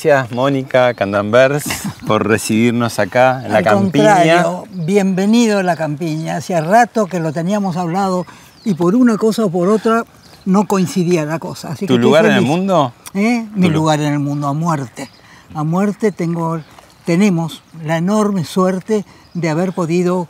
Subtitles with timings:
[0.00, 1.64] Gracias, Mónica Candambers,
[2.06, 4.14] por recibirnos acá en la Al campiña.
[4.14, 6.36] contrario, bienvenido a la campiña.
[6.36, 8.24] Hacía rato que lo teníamos hablado
[8.64, 10.04] y por una cosa o por otra
[10.44, 11.72] no coincidía la cosa.
[11.72, 12.92] Así ¿Tu lugar en el mundo?
[13.12, 13.44] ¿Eh?
[13.56, 15.10] Mi lugar en el mundo, a muerte.
[15.52, 16.60] A muerte tengo,
[17.04, 20.28] tenemos la enorme suerte de haber podido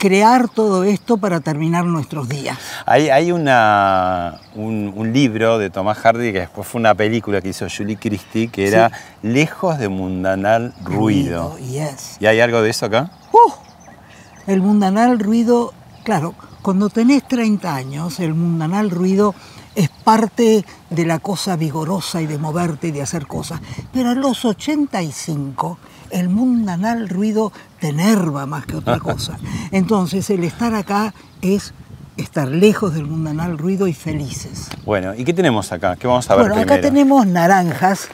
[0.00, 2.56] crear todo esto para terminar nuestros días.
[2.86, 7.50] Hay, hay una, un, un libro de Tomás Hardy que después fue una película que
[7.50, 8.90] hizo Julie Christie que era
[9.22, 11.58] Lejos de mundanal ruido.
[11.58, 12.16] Yes.
[12.18, 13.10] ¿Y hay algo de eso acá?
[13.30, 13.52] ¡Uh!
[14.46, 19.34] El mundanal ruido, claro, cuando tenés 30 años, el mundanal ruido
[19.74, 23.60] es parte de la cosa vigorosa y de moverte y de hacer cosas.
[23.92, 25.78] Pero a los 85,
[26.10, 29.38] el mundanal ruido te enerva más que otra cosa.
[29.70, 31.72] Entonces, el estar acá es
[32.16, 34.68] estar lejos del mundanal ruido y felices.
[34.84, 35.96] Bueno, ¿y qué tenemos acá?
[35.96, 36.88] ¿Qué vamos a ver bueno, acá primero?
[36.88, 38.08] tenemos naranjas.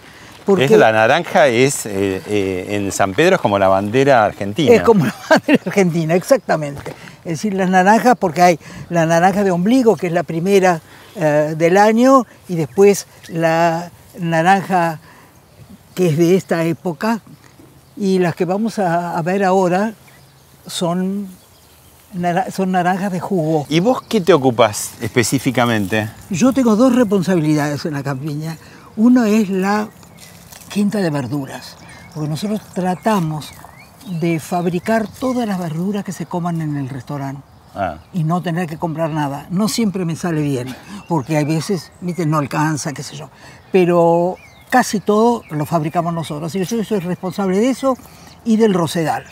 [0.45, 4.73] Porque Es la naranja es eh, eh, en San Pedro es como la bandera argentina.
[4.73, 6.93] Es como la bandera argentina, exactamente.
[7.25, 10.81] Es decir, las naranjas, porque hay la naranja de ombligo, que es la primera
[11.17, 15.01] eh, del año, y después la naranja
[15.97, 17.21] que es de esta época,
[17.97, 19.95] y las que vamos a, a ver ahora
[20.67, 21.29] son,
[22.15, 23.67] nara- son naranjas de jugo.
[23.69, 26.11] ¿Y vos qué te ocupas específicamente?
[26.31, 28.57] Yo tengo dos responsabilidades en la campiña.
[28.97, 29.89] Una es la
[30.69, 31.77] quinta de verduras,
[32.15, 33.51] porque nosotros tratamos
[34.21, 37.43] de fabricar todas las verduras que se coman en el restaurante
[37.79, 39.47] Ah, y no tener que comprar nada.
[39.51, 40.75] No siempre me sale bien,
[41.09, 43.29] porque hay veces, viste, no alcanza, qué sé yo.
[43.71, 44.37] Pero
[44.71, 46.55] casi todo lo fabricamos nosotros.
[46.55, 47.97] Y yo soy responsable de eso
[48.45, 49.25] y del rosedal.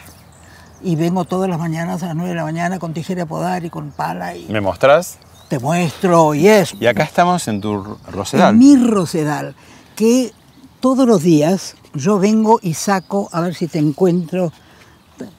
[0.82, 3.64] Y vengo todas las mañanas a las 9 de la mañana con tijera de podar
[3.64, 5.18] y con pala y ¿Me mostrás?
[5.48, 6.76] te muestro y eso.
[6.80, 8.50] Y acá estamos en tu rosedal.
[8.54, 9.54] En mi rosedal,
[9.96, 10.32] que
[10.80, 14.52] todos los días yo vengo y saco, a ver si te encuentro.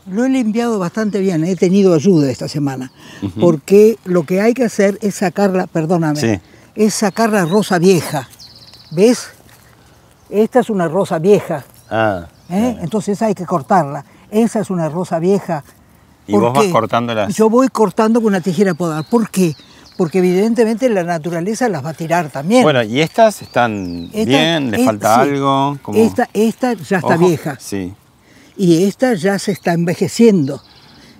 [0.07, 2.91] Lo he limpiado bastante bien, he tenido ayuda esta semana,
[3.41, 6.39] porque lo que hay que hacer es sacarla, perdóname, Sí.
[6.75, 8.29] es sacar la rosa vieja.
[8.91, 9.27] ¿Ves?
[10.29, 12.77] Esta es una rosa vieja, Ah, ¿eh?
[12.81, 14.03] entonces hay que cortarla.
[14.31, 15.63] Esa es una rosa vieja.
[16.27, 17.35] Y ¿Por vos vas cortándolas.
[17.35, 19.05] Yo voy cortando con una tijera de podar.
[19.07, 19.55] ¿Por qué?
[19.97, 22.63] Porque evidentemente la naturaleza las va a tirar también.
[22.63, 25.21] Bueno, y estas están Esta- bien, les es- falta sí.
[25.21, 25.77] algo.
[25.83, 25.99] Como...
[25.99, 27.93] Esta, esta ya está Ojo, vieja Sí.
[28.57, 30.61] y esta ya se está envejeciendo.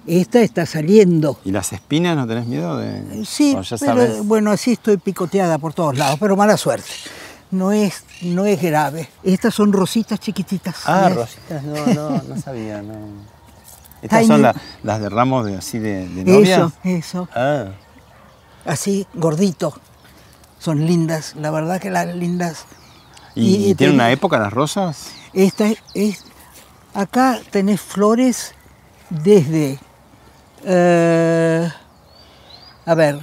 [0.08, 1.40] Esta está saliendo.
[1.46, 3.24] ¿Y las espinas no tenés miedo de.?
[3.26, 4.26] Sí, pero sabes?
[4.26, 6.90] bueno, así estoy picoteada por todos lados, pero mala suerte.
[7.56, 9.10] No es, no es grave.
[9.24, 10.76] Estas son rositas chiquititas.
[10.86, 11.18] Ah, ¿ves?
[11.18, 12.96] rositas, no, no, no sabía, no.
[14.02, 16.56] Estas son la- las de ramos de, así de, de novia.
[16.56, 17.30] Eso, eso.
[17.34, 17.66] Ah,
[18.66, 19.74] Así, gordito.
[20.60, 22.66] Son lindas, la verdad que las lindas.
[23.36, 25.10] ¿Y, tiene una época las rosas?
[25.34, 26.24] Esta es,
[26.94, 28.54] acá tenés flores
[29.10, 29.78] desde,
[30.64, 31.70] eh,
[32.86, 33.20] a ver,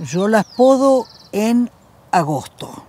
[0.00, 1.70] yo las podo en
[2.10, 2.82] agosto,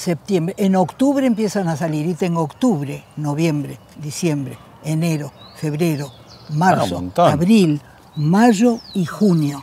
[0.00, 6.10] septiembre, en octubre empiezan a salir y tengo octubre, noviembre, diciembre, enero, febrero,
[6.50, 7.80] marzo, abril,
[8.16, 9.62] mayo y junio,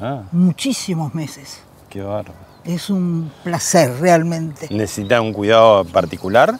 [0.00, 1.58] Ah, muchísimos meses.
[1.88, 2.34] qué bárbaro.
[2.64, 4.68] Es un placer realmente.
[4.70, 6.58] ¿Necesita un cuidado particular?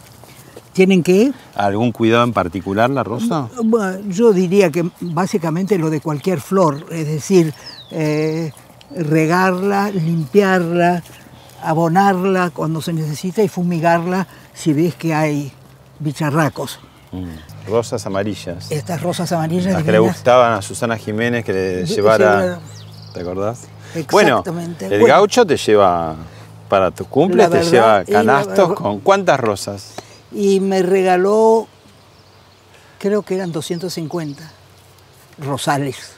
[0.73, 3.49] ¿Tienen que ¿Algún cuidado en particular la rosa?
[3.65, 7.55] Bueno, yo diría que básicamente lo de cualquier flor, es decir,
[7.91, 8.53] eh,
[8.95, 11.03] regarla, limpiarla,
[11.65, 15.53] abonarla cuando se necesita y fumigarla si ves que hay
[15.99, 16.79] bicharracos.
[17.13, 18.71] Mm, Rosas amarillas.
[18.71, 22.59] Estas rosas amarillas Las que le gustaban a Susana Jiménez que le llevara.
[23.15, 23.63] ¿Te acordás?
[23.95, 24.11] Exactamente.
[24.11, 24.45] Bueno,
[24.95, 25.15] el Bueno.
[25.15, 26.17] gaucho te lleva,
[26.69, 29.95] para tu cumple, te lleva la canastos con cuántas rosas.
[30.33, 31.69] Y me regaló,
[32.99, 34.43] creo que eran 250.
[35.39, 36.14] rosales.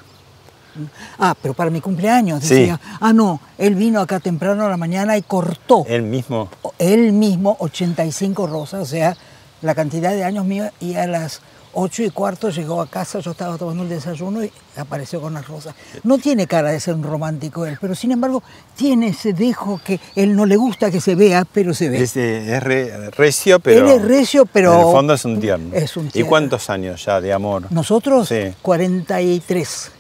[1.19, 2.55] Ah, pero para mi cumpleaños, Sí.
[2.55, 2.81] decía.
[3.01, 6.49] Ah, no, él vino acá temprano a la mañana y cortó Él mismo.
[6.79, 9.17] él mismo 85 rosas, o sea,
[9.63, 11.41] la cantidad de años míos, y a las
[11.79, 15.47] 8 y cuarto llegó a casa, yo estaba tomando el desayuno y apareció con las
[15.47, 15.75] rosas.
[16.05, 18.43] No tiene cara de ser un romántico él, pero sin embargo
[18.77, 22.03] tiene ese dejo que él no le gusta que se vea, pero se ve.
[22.03, 23.91] Es, es re- recio, pero.
[23.91, 25.75] Él es recio, pero- En el fondo es un tierno.
[25.75, 26.31] Es un ¿Y tierno.
[26.31, 27.65] cuántos años ya de amor?
[27.71, 28.55] Nosotros, Sí.
[28.63, 29.93] 43.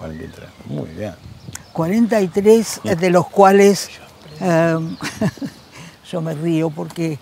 [0.00, 0.48] 43.
[0.66, 1.14] Muy bien.
[1.72, 3.90] 43 de los cuales
[4.40, 4.76] eh,
[6.10, 7.18] yo me río porque...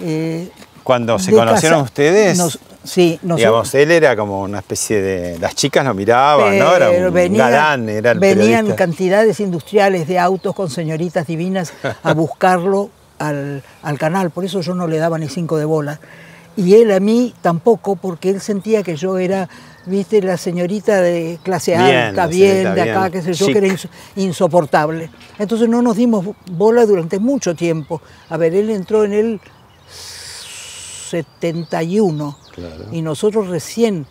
[0.00, 0.50] eh,
[0.84, 5.38] Cuando se conocieron casa- ustedes, nos- sí, digamos, él era como una especie de.
[5.38, 6.74] Las chicas lo miraban, ¿no?
[6.76, 8.76] Era un galán, era el Venían periodista.
[8.76, 11.72] cantidades industriales de autos con señoritas divinas
[12.02, 15.98] a buscarlo al, al canal, por eso yo no le daba ni cinco de bola.
[16.56, 19.48] Y él a mí tampoco, porque él sentía que yo era,
[19.86, 23.52] viste, la señorita de clase alta, bien, de acá, bien, qué sé yo, chic.
[23.54, 25.10] que era ins- insoportable.
[25.38, 28.00] Entonces no nos dimos bola durante mucho tiempo.
[28.28, 29.40] A ver, él entró en el
[31.10, 32.84] 71 Claro.
[32.92, 34.06] y nosotros recién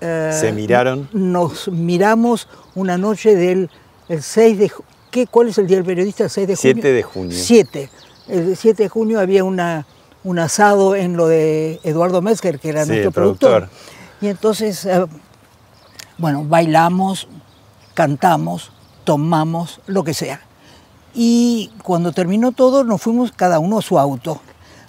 [0.00, 1.08] eh, Se miraron.
[1.12, 3.70] Nos miramos una noche del
[4.08, 4.72] el 6 de
[5.10, 6.24] ¿qué, ¿Cuál es el día del periodista?
[6.24, 6.72] El 6 de junio.
[6.74, 7.36] 7 de junio.
[7.38, 7.90] 7.
[8.28, 9.86] El 7 de junio había una,
[10.24, 13.68] un asado en lo de Eduardo Metzger, que era Sí, nuestro productor.
[14.22, 15.04] Y entonces, eh,
[16.16, 17.26] bueno, bailamos,
[17.92, 18.70] cantamos,
[19.04, 20.40] tomamos, lo que sea.
[21.12, 24.40] Y cuando terminó todo, nos fuimos cada uno a su auto.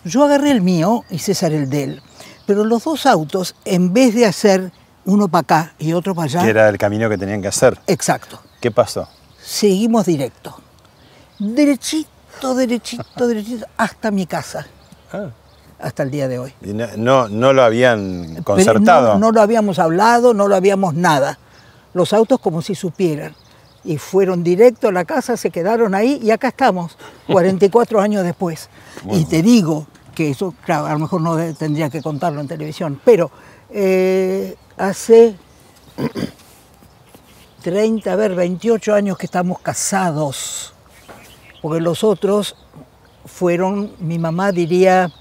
[0.05, 2.01] Yo agarré el mío y César el de él.
[2.45, 4.71] Pero los dos autos, en vez de hacer
[5.05, 7.79] uno para acá y otro para allá, Que era el camino que tenían que hacer.
[7.87, 9.07] exacto, ¿Qué pasó?
[9.43, 10.57] seguimos directo.
[11.39, 14.67] Derechito, derechito, derechito, hasta mi casa,
[15.83, 16.53] hasta el día de hoy.
[16.63, 19.13] Y no, no, no lo habían concertado.
[19.13, 21.37] No, no lo habíamos hablado, no lo habíamos nada.
[21.93, 23.35] Los autos como si supieran.
[23.83, 26.97] Y fueron directo a la casa, se quedaron ahí y acá estamos,
[27.27, 28.69] 44 años después.
[29.11, 33.01] Y te digo que eso, claro, a lo mejor no tendría que contarlo en televisión,
[33.03, 33.29] pero
[33.69, 35.35] eh, hace
[37.63, 40.73] 30, a ver, 28 años que estamos casados.
[41.61, 42.55] Porque los otros
[43.25, 45.11] fueron, mi mamá diría,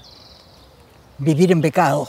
[1.17, 2.07] vivir en pecado.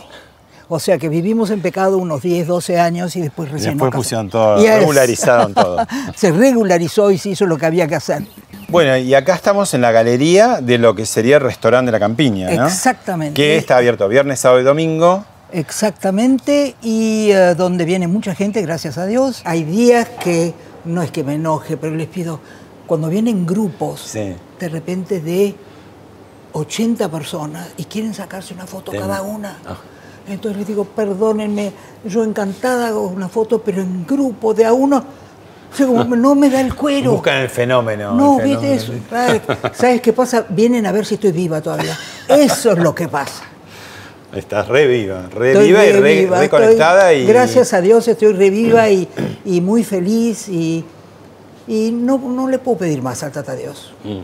[0.68, 4.30] O sea que vivimos en pecado unos 10, 12 años y después recién después pusieron
[4.30, 4.78] todo, Yes.
[4.78, 5.86] regularizaron todo.
[6.16, 8.22] Se regularizó y se hizo lo que había que hacer.
[8.68, 12.00] Bueno, y acá estamos en la galería de lo que sería el restaurante de la
[12.00, 12.66] campiña, ¿no?
[12.66, 13.34] Exactamente.
[13.34, 15.24] Que está abierto viernes, sábado y domingo.
[15.52, 19.42] Exactamente, y eh, donde viene mucha gente, gracias a Dios.
[19.44, 20.54] Hay días que
[20.86, 22.40] no es que me enoje, pero les pido,
[22.86, 24.34] cuando vienen grupos, Sí.
[24.58, 25.54] de repente de
[26.54, 29.58] 80 personas y quieren sacarse una foto cada una.
[29.66, 29.76] Ah.
[30.28, 31.72] Entonces les digo, perdónenme,
[32.04, 36.34] yo encantada hago una foto, pero en grupo, de a uno, o sea, como no
[36.34, 37.12] me da el cuero.
[37.12, 38.14] Buscan el fenómeno.
[38.14, 38.92] No, el viste eso.
[39.10, 39.42] ¿Sabes?
[39.74, 40.46] ¿Sabes qué pasa?
[40.48, 41.98] Vienen a ver si estoy viva todavía.
[42.28, 43.42] Eso es lo que pasa.
[44.32, 47.12] Estás re viva, re Estoy viva y re re, viva, re estoy- conectada.
[47.12, 49.08] y Gracias a Dios estoy reviva y,
[49.44, 50.84] y muy feliz y,
[51.68, 53.92] y no, no le puedo pedir más al Tata Dios.
[54.04, 54.20] Mm.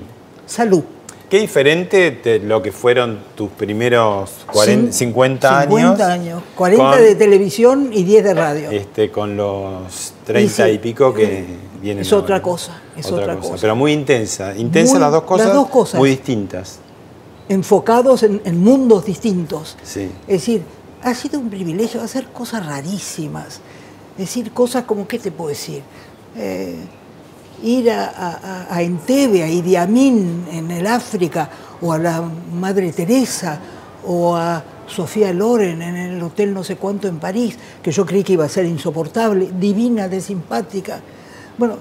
[0.46, 0.82] Salud.
[1.30, 5.68] Qué diferente de lo que fueron tus primeros 40, Cin- 50 años.
[5.76, 6.42] 50 años.
[6.56, 8.70] 40 con, de televisión y 10 de radio.
[8.72, 10.78] Este, con los 30 y, sí.
[10.78, 11.44] pico que
[11.80, 12.02] vienen.
[12.02, 12.42] Es otra ahora.
[12.42, 13.54] cosa, es otra cosa.
[13.60, 14.56] Pero muy intensa.
[14.56, 15.46] Intensa Muy- las dos cosas.
[15.46, 15.98] las dos cosas.
[16.00, 16.80] Muy distintas.
[17.48, 19.76] Enfocados en, en mundos distintos.
[19.84, 20.10] Sí.
[20.26, 20.62] Es decir,
[21.02, 23.60] ha sido un privilegio hacer cosas rarísimas.
[24.18, 25.82] Decir, cosas como, ¿qué te puedo decir?
[26.36, 26.74] Eh,
[27.62, 31.48] ir a, a, a- Entebbe, a Idi Amin en el África,
[31.80, 33.58] o a la Madre Teresa,
[34.06, 38.24] o a Sofía Loren en el hotel no sé cuánto en París, que yo creí
[38.24, 41.00] que iba a ser insoportable, divina, de simpática.
[41.56, 41.76] Bueno,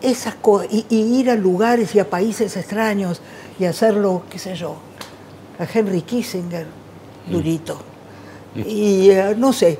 [0.00, 3.20] esas cosas, y, y ir a lugares y a países extraños
[3.58, 4.76] y hacerlo, qué sé yo,
[5.58, 6.66] a Henry Kissinger,
[7.30, 7.78] durito.
[8.54, 9.78] Y eh, no sé,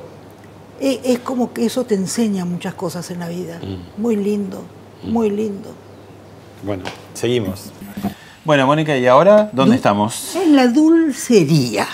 [0.80, 3.58] es, como que eso te enseña muchas cosas en la vida.
[3.96, 4.62] Muy lindo,
[5.04, 5.70] muy lindo.
[6.64, 7.70] Bueno, seguimos.
[8.44, 10.34] Bueno, Mónica, ¿y ahora dónde Du- estamos?
[10.36, 11.86] En la dulcería.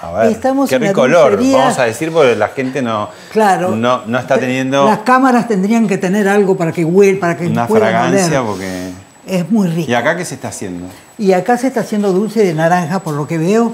[0.00, 3.76] A ver, Estamos qué rico olor, vamos a decir, porque la gente no, Claro.
[3.76, 7.46] no, no está teniendo Las cámaras tendrían que tener algo para que huel, para que
[7.46, 8.50] una fragancia, oler.
[8.50, 8.90] porque...
[9.24, 9.88] Es muy rico.
[9.88, 10.88] ¿Y acá qué se está haciendo?
[11.18, 13.72] Y acá se está haciendo dulce de naranja, por lo que veo,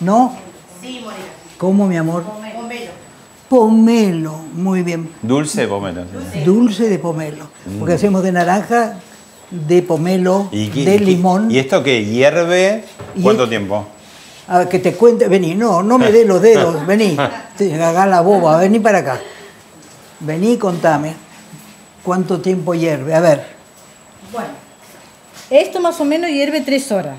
[0.00, 0.34] ¿no?
[0.82, 1.22] Sí, Morena.
[1.58, 2.24] ¿Cómo, mi amor?
[3.48, 5.10] Pomelo, muy bien.
[5.22, 6.04] Dulce de pomelo.
[6.32, 6.40] sí.
[6.40, 7.48] Dulce de pomelo.
[7.78, 8.94] Porque hacemos de naranja,
[9.50, 11.50] de pomelo, ¿Y, qué- de limón.
[11.50, 12.04] ¿Y esto qué?
[12.04, 12.84] ¿Hierve?
[13.16, 13.86] Y ¿Cuánto es- tiempo?
[14.48, 17.16] A ver, que te cuente, vení, no, no me dé los dedos, vení.
[17.56, 19.20] Te haga la boba, vení para acá.
[20.20, 21.14] Vení y contame.
[22.02, 23.14] ¿Cuánto tiempo hierve?
[23.14, 23.46] A ver.
[24.32, 24.48] Bueno,
[25.50, 27.16] esto más o menos hierve tres horas.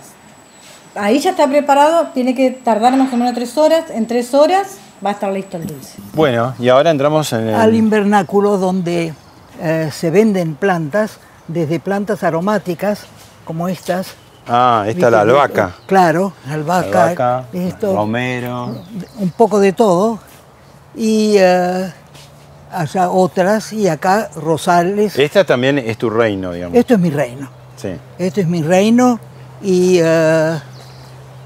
[0.96, 3.86] Ahí ya está preparado, tiene que tardar más o menos tres horas.
[3.92, 5.98] En tres horas va a estar listo el dulce.
[6.14, 7.56] Bueno, y ahora entramos en el...
[7.56, 9.14] Al invernáculo donde
[9.62, 13.06] eh, se venden plantas, desde plantas aromáticas
[13.46, 14.16] como estas.
[14.48, 15.76] Ah, esta es la albahaca.
[15.86, 18.84] Claro, albahaca, Albahaca, esto, romero.
[19.18, 20.20] un poco de todo.
[20.96, 21.92] Y eh,
[22.72, 25.18] allá otras, y acá rosales.
[25.18, 26.78] Esta también es tu reino, digamos.
[26.78, 27.50] Esto es mi reino.
[27.76, 27.90] Sí.
[28.18, 29.20] Esto es mi reino
[29.62, 30.60] y, eh,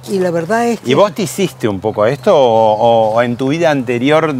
[0.10, 0.91] y la verdad es que...
[0.91, 4.33] ¿Y vos te hiciste un poco a esto o, o en tu vida anterior,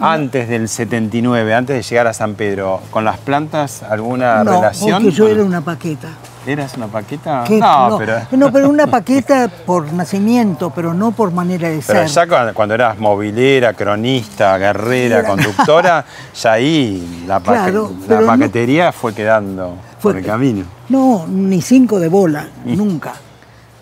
[0.00, 5.02] antes del 79, antes de llegar a San Pedro, con las plantas alguna no, relación?
[5.02, 6.08] porque yo era una paqueta.
[6.44, 7.44] ¿Eras una paqueta?
[7.46, 7.58] ¿Qué?
[7.60, 8.14] No, pero...
[8.32, 12.28] no, pero una paqueta por nacimiento, pero no por manera de Pero ser.
[12.28, 18.20] ya cuando, eras movilera, cronista, guerrera, Era- conductora, ya ahí la, paque- Claro, la pero
[18.22, 20.64] no- paquetería fue quedando Fue- por el camino.
[20.88, 23.12] No, ni cinco de bola, nunca.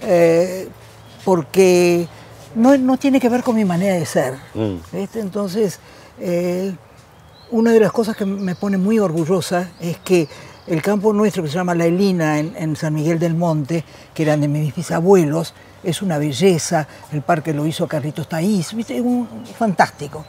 [0.02, 0.68] Eh,
[1.24, 2.08] porque
[2.54, 4.34] no, no tiene que ver con mi manera de ser.
[4.54, 4.76] Mm.
[4.92, 5.20] ¿viste?
[5.20, 5.78] Entonces,
[6.18, 6.74] eh,
[7.50, 10.28] una de las cosas que me pone muy orgullosa es que
[10.66, 14.22] el campo nuestro, que se llama La Elina, en, en San Miguel del Monte, que
[14.22, 16.86] eran de mis bisabuelos, es una belleza.
[17.12, 18.96] El parque lo hizo Carlitos Taís, ¿viste?
[18.96, 19.28] Es un,
[19.58, 20.24] fantástico.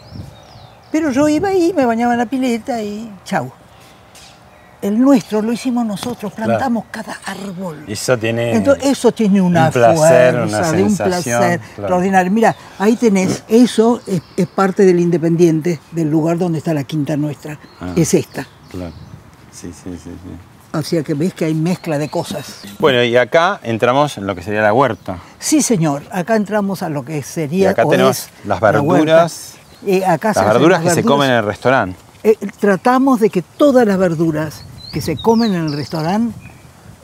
[0.91, 3.51] Pero yo iba ahí, me bañaba en la pileta y chau.
[4.81, 7.83] El nuestro lo hicimos nosotros, plantamos cada árbol.
[7.87, 11.53] Eso tiene Entonces, eso tiene una un placer, fuerza, una de un placer claro.
[11.53, 12.31] extraordinario.
[12.31, 17.15] Mira, ahí tenés, eso es, es parte del Independiente, del lugar donde está la quinta
[17.15, 17.59] nuestra.
[17.79, 17.93] Ah.
[17.95, 18.47] Es esta.
[18.71, 18.93] Claro.
[19.51, 20.51] Sí, sí, sí, sí.
[20.73, 22.61] O sea que ves que hay mezcla de cosas.
[22.79, 25.17] Bueno, y acá entramos en lo que sería la huerta.
[25.37, 27.63] Sí, señor, acá entramos a lo que sería.
[27.63, 29.55] Y acá tenemos las la verduras.
[29.85, 31.97] Eh, acá se Las verduras que se comen en el restaurante.
[32.23, 36.37] Eh, tratamos de que todas las verduras que se comen en el restaurante,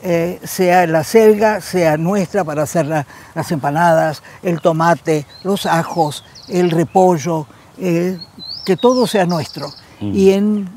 [0.03, 6.23] eh, sea la selga, sea nuestra para hacer la- las empanadas, el tomate, los ajos,
[6.47, 8.17] el repollo, eh,
[8.65, 9.69] que todo sea nuestro.
[9.99, 10.69] Y en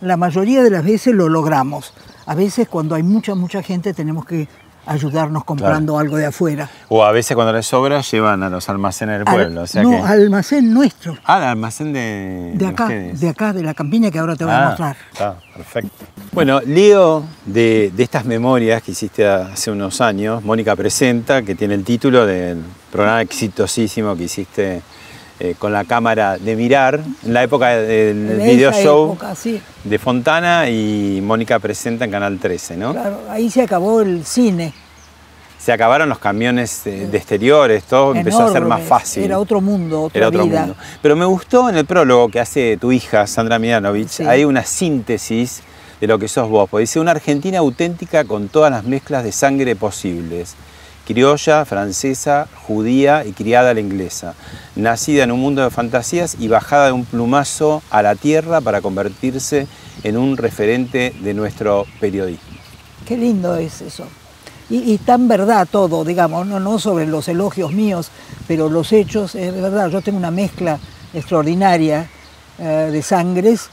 [0.00, 1.92] la mayoría de las veces lo logramos.
[2.26, 4.46] A veces cuando hay mucha, mucha gente tenemos que
[4.88, 6.68] ayudarnos comprando algo de afuera.
[6.88, 9.62] O a veces cuando les sobra llevan a los almacenes del Al- pueblo.
[9.62, 9.96] o sea no, que...
[9.98, 14.34] almacén nuestro, Ah, el almacén de, de acá, de acá, de la campiña que ahora
[14.36, 14.96] te voy a Ah, mostrar.
[15.12, 15.90] Está, perfecto.
[16.32, 21.74] Bueno, leo de, de estas memorias que hiciste hace unos años, Mónica Presenta, que tiene
[21.74, 24.82] el título del programa exitosísimo que hiciste
[25.40, 29.60] eh, con la cámara de mirar, en la época del video show época, sí.
[29.84, 32.92] de Fontana y Mónica Presenta en Canal 13, ¿no?
[32.92, 34.72] Claro, ahí se acabó el cine.
[35.58, 39.24] Se acabaron los camiones de exteriores, todo empezó a ser más fácil.
[39.24, 40.60] Era otro mundo, otra Era otro vida.
[40.60, 40.76] mundo.
[41.02, 44.22] Pero me gustó en el prólogo que hace tu hija, Sandra Mianovich, Sí.
[44.24, 45.60] hay una síntesis
[46.00, 46.68] de lo que sos vos.
[46.70, 50.54] Porque dice una Argentina auténtica con todas las mezclas de sangre posibles.
[51.08, 54.34] Criolla, francesa, judía y criada a la inglesa.
[54.76, 58.82] Nacida en un mundo de fantasías y bajada de un plumazo a la tierra para
[58.82, 59.66] convertirse
[60.04, 62.58] en un referente de nuestro periodismo.
[63.06, 64.04] Qué lindo es eso.
[64.68, 68.10] Y, y tan verdad todo, digamos, no, no sobre los elogios míos,
[68.46, 70.78] pero los hechos, es verdad, yo tengo una mezcla
[71.14, 72.06] extraordinaria
[72.58, 73.70] eh, de sangres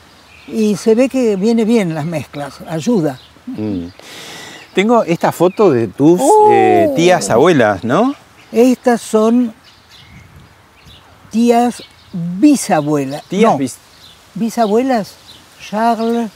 [0.48, 3.20] y se ve que viene bien las mezclas, ayuda.
[3.46, 3.88] Mm.
[4.76, 6.50] Tengo esta foto de tus Oh.
[6.52, 8.14] eh, tías abuelas, ¿no?
[8.52, 9.54] Estas son
[11.32, 13.24] tías bisabuelas.
[13.24, 13.78] Tías no, bis-
[14.34, 15.14] bisabuelas,
[15.70, 16.30] Charles,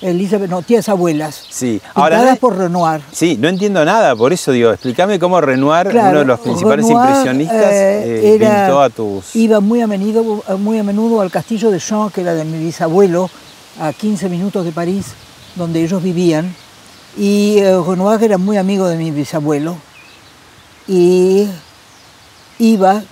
[0.00, 1.44] Elizabeth, no, tías abuelas.
[1.50, 3.00] Sí, ahora no- por Renoir.
[3.12, 6.86] Sí, no entiendo nada, por eso digo, explícame cómo Renoir, Claro, uno de los principales
[6.86, 9.34] Renoir, impresionistas, eh, eh, era- pintó a tus...
[9.36, 12.58] Iba muy a, menudo, muy a menudo al castillo de Jean, que era de mi
[12.64, 13.28] bisabuelo,
[13.80, 15.06] a 15 minutos de París,
[15.56, 16.54] donde ellos vivían.
[17.16, 19.76] Y eh, Renoir era muy amigo de mi bisabuelo.
[20.88, 21.46] Y
[22.58, 23.02] iba,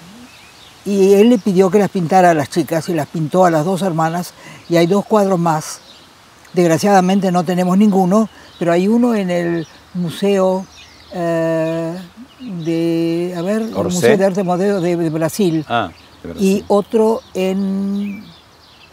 [0.85, 3.65] y él le pidió que las pintara a las chicas, y las pintó a las
[3.65, 4.33] dos hermanas,
[4.69, 5.81] y hay dos cuadros más.
[6.53, 8.29] Desgraciadamente no tenemos ninguno,
[8.59, 10.67] pero hay uno en el Museo
[11.13, 11.97] eh,
[12.41, 13.95] de, a ver, el.
[13.95, 15.91] Museo de Arte Moderno de, de Brasil Ah,
[16.23, 16.43] de verdad.
[16.43, 18.25] y otro en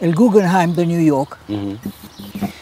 [0.00, 1.36] el Guggenheim de New York.
[1.48, 1.76] Ujú.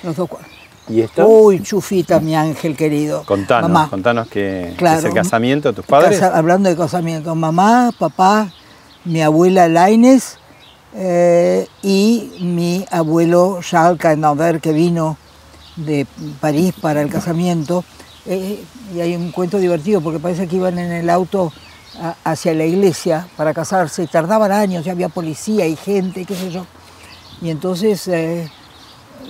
[0.03, 0.50] Los dos cuadros.
[0.88, 1.26] ¿Y esto?
[1.26, 3.25] Uy, chufita, mi ángel querido.
[3.25, 4.99] contanos, Mamá, contanos que, Claro.
[5.00, 6.19] es el casamiento de tus padres.
[6.21, 8.52] casa- hablando de casamiento, mamá, papá,
[9.05, 10.38] mi abuela Laines
[10.95, 15.16] eh, y mi abuelo Charles Caenover que vino
[15.76, 16.07] de
[16.40, 17.85] París para el casamiento.
[18.25, 18.64] Eh,
[18.95, 21.52] y hay un cuento divertido porque parece que iban en el auto
[22.00, 26.35] a- hacia la iglesia para casarse y tardaban años, ya había policía y gente, qué
[26.35, 26.64] sé yo.
[27.43, 28.50] Y entonces eh,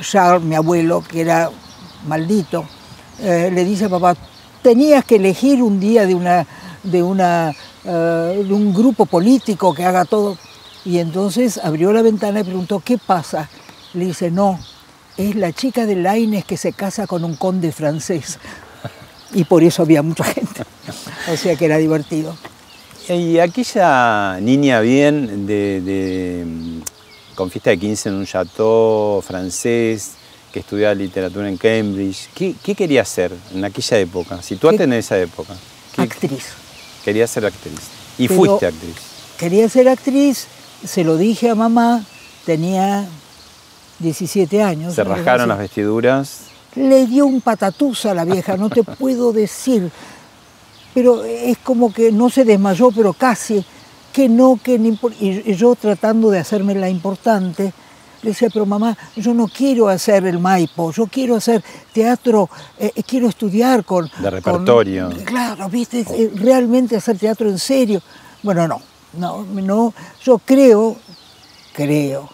[0.00, 1.50] Charles, mi abuelo, que era
[2.07, 2.65] maldito,
[3.21, 4.17] eh, le dice a papá,
[4.62, 6.47] tenías que elegir un día de, una,
[6.83, 10.37] de, una, eh, de un grupo político que haga todo.
[10.85, 13.49] Y entonces abrió la ventana y preguntó, ¿qué pasa?
[13.95, 14.59] Le dice, no,
[15.17, 18.38] es la chica de Laines que se casa con un conde francés.
[19.33, 20.62] Y por eso había mucha gente.
[21.33, 22.37] O sea que era divertido.
[23.09, 26.81] Y aquella niña bien de,
[27.37, 30.12] con fiesta de 15 en un chateau francés,
[30.52, 34.43] que estudiaba literatura en Cambridge, ¿qué, qué quería hacer en aquella época?
[34.43, 34.85] Situate ¿Qué?
[34.85, 35.55] en esa época.
[35.95, 36.47] ¿Qué- Actriz.
[37.05, 37.78] Quería ser actriz.
[38.19, 38.97] Y Pero- fuiste actriz.
[39.38, 40.47] Quería ser actriz,
[40.85, 42.02] se lo dije a mamá,
[42.47, 43.07] tenía
[43.99, 44.95] 17 años.
[44.95, 46.40] Se rascaron las vestiduras.
[46.75, 49.90] Le dio un patatús a la vieja, no te puedo decir.
[50.95, 53.62] Pero es como que no se desmayó, pero casi.
[54.17, 57.75] Que no, que ni impor- Y yo tratando de hacerme la importante,
[58.23, 62.91] le decía, pero mamá, yo no quiero hacer el Maipo, yo quiero hacer teatro, eh,
[62.97, 64.07] eh, quiero estudiar con...
[64.07, 65.11] De con- repertorio.
[65.27, 68.01] claro, viste, Eh, realmente hacer teatro en serio.
[68.43, 68.81] Bueno, no,
[69.19, 69.93] no, no.
[70.25, 70.97] Yo creo,
[71.75, 72.31] creo,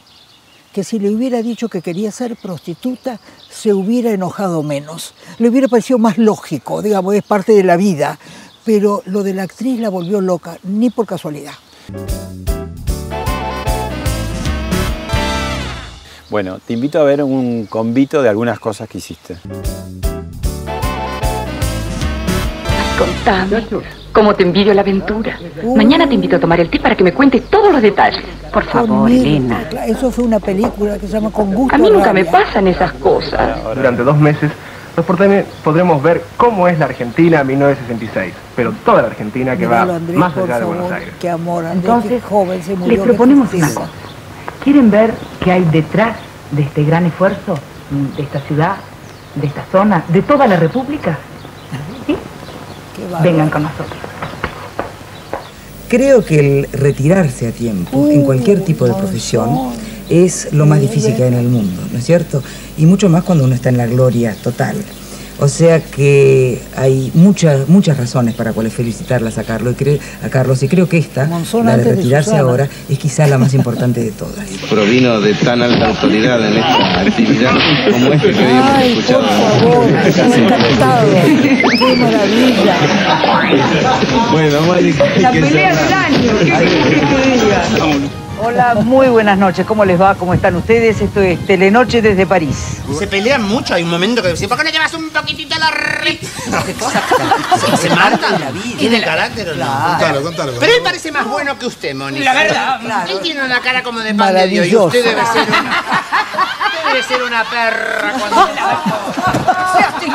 [0.73, 3.19] que si le hubiera dicho que quería ser prostituta,
[3.51, 5.15] se hubiera enojado menos.
[5.39, 8.21] Le hubiera parecido más lógico, digamos, es parte de la vida.
[8.65, 11.55] Pero lo de la actriz la volvió loca, ni por casualidad.
[16.31, 19.37] Bueno, te invito a ver un convito de algunas cosas que hiciste.
[22.99, 23.67] Contame.
[24.12, 25.39] ¿Cómo te envidio la aventura?
[25.75, 28.23] Mañana te invito a tomar el té para que me cuentes todos los detalles.
[28.53, 29.69] Por favor, Conmigo, Elena.
[29.87, 31.75] Eso fue una película que se llama Con gusto.
[31.75, 33.75] A mí nunca me pasan esas cosas.
[33.75, 34.51] Durante dos meses,
[34.96, 39.66] los porteños podremos ver cómo es la Argentina en 1966, pero toda la Argentina que
[39.66, 41.14] Míralo, va Andrés, más allá de Buenos Aires.
[41.18, 42.96] Qué amor, Andrés, Entonces, qué joven se murió.
[42.96, 43.90] les proponemos una cosa.
[44.62, 46.16] ¿Quieren ver qué hay detrás
[46.50, 47.58] de este gran esfuerzo,
[47.90, 48.76] mm, de esta ciudad,
[49.34, 51.18] de esta zona, de toda la República?
[52.07, 52.16] ¿Sí?
[53.22, 53.98] Vengan con nosotros.
[55.88, 59.72] Creo que el retirarse a tiempo en cualquier tipo de profesión
[60.12, 62.42] es lo más difícil que hay en el mundo, ¿no es cierto?
[62.79, 64.77] Y mucho más cuando uno está en la gloria total.
[65.38, 70.29] O sea que hay muchas muchas razones para cuales felicitarlas a Carlos y, cre- a
[70.29, 74.05] Carlos y creo que esta, Monzón la de retirarse ahora, es quizá la más importante
[74.05, 74.46] de todas.
[74.70, 77.55] provino de tan alta autoridad en esta actividad
[77.90, 79.25] como este que habíamos Ay, por escuchado.
[79.61, 79.88] favor,
[80.38, 81.09] encantado.
[81.79, 82.77] Qué maravilla.
[84.31, 86.33] Bueno, Mari, La pelea del año.
[86.38, 88.21] ¿Qué que te diga?
[88.44, 89.64] Hola, muy buenas noches.
[89.64, 90.16] ¿Cómo les va?
[90.16, 91.00] ¿Cómo están ustedes?
[91.00, 92.78] Esto es Telenoche desde París.
[92.98, 95.70] Se pelean mucho, hay un momento que dicen, ¿por qué no llevas un poquitito la
[95.70, 96.18] re...
[96.18, 98.42] ¿Se, se matan?
[98.76, 99.64] ¿Tiene carácter o no?
[99.64, 100.52] Contalo, contalo.
[100.59, 102.24] Pero él parece más bueno que usted, Mónica.
[102.24, 105.48] La verdad, Él tiene una cara como de pan de Dios y usted debe ser
[105.48, 105.85] una...
[106.66, 108.48] usted debe ser una perra cuando...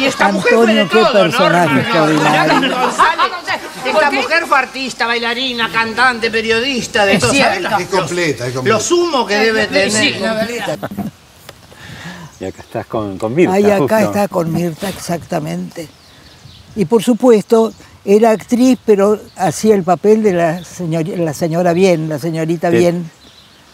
[0.00, 1.30] Y esta mujer fue de Antonio, qué todo, ¿no?
[1.30, 2.76] personaje extraordinario.
[2.76, 3.26] González.
[3.84, 7.32] Esta mujer fue artista, bailarina, cantante, periodista, de todo.
[7.80, 8.76] Es completa, es completa.
[8.78, 10.16] Lo sumo que debe tener.
[12.38, 13.96] Y acá estás con, con Mirta, Ahí acá justo.
[13.98, 15.88] está con Mirta, exactamente.
[16.74, 17.72] Y por supuesto,
[18.04, 22.78] era actriz, pero hacía el papel de la, señor- la señora bien, la señorita Te-
[22.78, 23.10] bien.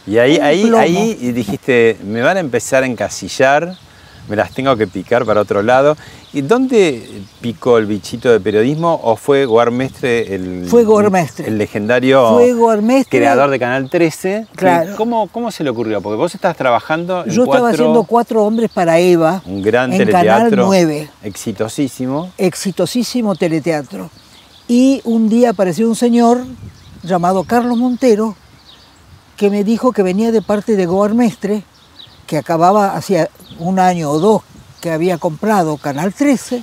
[0.07, 3.77] Y ahí, ahí, ahí y dijiste, me van a empezar a encasillar,
[4.29, 5.97] me las tengo que picar para otro lado.
[6.33, 7.07] ¿Y dónde
[7.43, 11.47] picó el bichito de periodismo o fue Guarmestre el, Fue Guarmestre.
[11.47, 13.19] el legendario Fue Guarmestre.
[13.19, 14.47] creador de Canal 13?
[14.51, 14.95] que- Claro.
[14.97, 16.01] ¿Cómo, ¿Cómo se le ocurrió?
[16.01, 19.99] Porque vos estás trabajando en Yo estaba haciendo cuatro hombres para Eva un gran en
[19.99, 21.11] teleteatro Canal 9.
[21.23, 22.31] exitosísimo.
[22.39, 24.09] exitosísimo teleteatro.
[24.69, 26.41] Y un día apareció un señor
[27.03, 28.37] llamado Carlos Montero
[29.37, 31.65] que me dijo que venía de parte de Goarmestre,
[32.33, 34.41] que acababa hacía un año o dos
[34.81, 36.63] que había comprado Canal 13,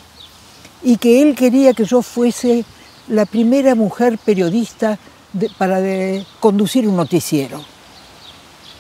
[0.82, 2.66] y que él quería que yo fuese
[3.08, 4.98] la primera mujer periodista
[5.32, 7.62] de- para de- conducir un noticiero.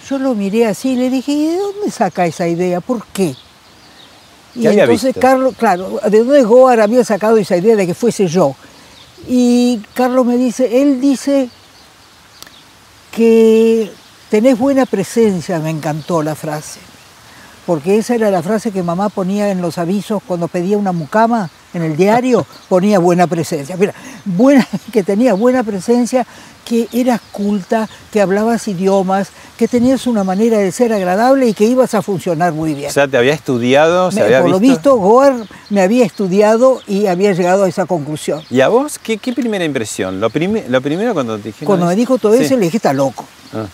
[0.09, 2.81] Yo lo miré así y le dije, ¿y de dónde saca esa idea?
[2.81, 3.35] ¿Por qué?
[4.55, 5.19] Y ¿Qué había entonces visto?
[5.21, 8.55] Carlos, claro, ¿de dónde Goar había sacado esa idea de que fuese yo?
[9.27, 11.49] Y Carlos me dice, él dice
[13.15, 13.91] que
[14.29, 16.79] tenés buena presencia, me encantó la frase,
[17.65, 21.49] porque esa era la frase que mamá ponía en los avisos cuando pedía una mucama
[21.73, 23.75] en el diario, ponía buena presencia.
[23.77, 23.93] Mira,
[24.25, 26.25] buena, que tenía buena presencia,
[26.65, 31.65] que eras culta, que hablabas idiomas, que tenías una manera de ser agradable y que
[31.65, 32.89] ibas a funcionar muy bien.
[32.89, 34.95] O sea, te había estudiado, se Me- había por lo visto.
[34.97, 35.35] Goar
[35.71, 38.43] me había estudiado y había llegado a esa conclusión.
[38.51, 40.19] ¿Y a vos qué, qué primera impresión?
[40.19, 42.43] Lo, prime- lo primero cuando te dijeron Cuando me dijo todo Sí.
[42.43, 43.25] eso, le dije, está loco.
[43.53, 43.65] Ah.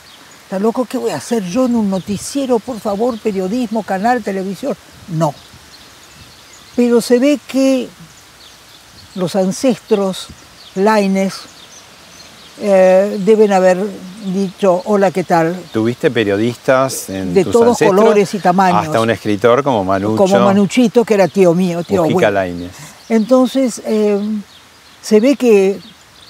[0.46, 0.86] ¿Está loco?
[0.86, 2.60] ¿Qué voy a hacer yo en un noticiero?
[2.60, 4.76] Por favor, periodismo, canal, televisión.
[5.10, 5.34] No.
[6.76, 7.90] Pero se ve que
[9.16, 10.28] los ancestros,
[10.76, 11.34] Laines,
[12.62, 13.78] eh, deben haber
[14.34, 15.56] dicho, hola, ¿qué tal?
[15.74, 18.00] ¿Tuviste periodistas en De tus todos ancestros?
[18.02, 18.86] colores y tamaños.
[18.86, 20.16] Hasta un escritor como Manucho.
[20.18, 22.30] Como Manuchito, que era tío mío, tío Mujica.
[22.30, 22.72] Lainez.
[23.10, 24.20] Entonces, eh,
[25.02, 25.80] se ve que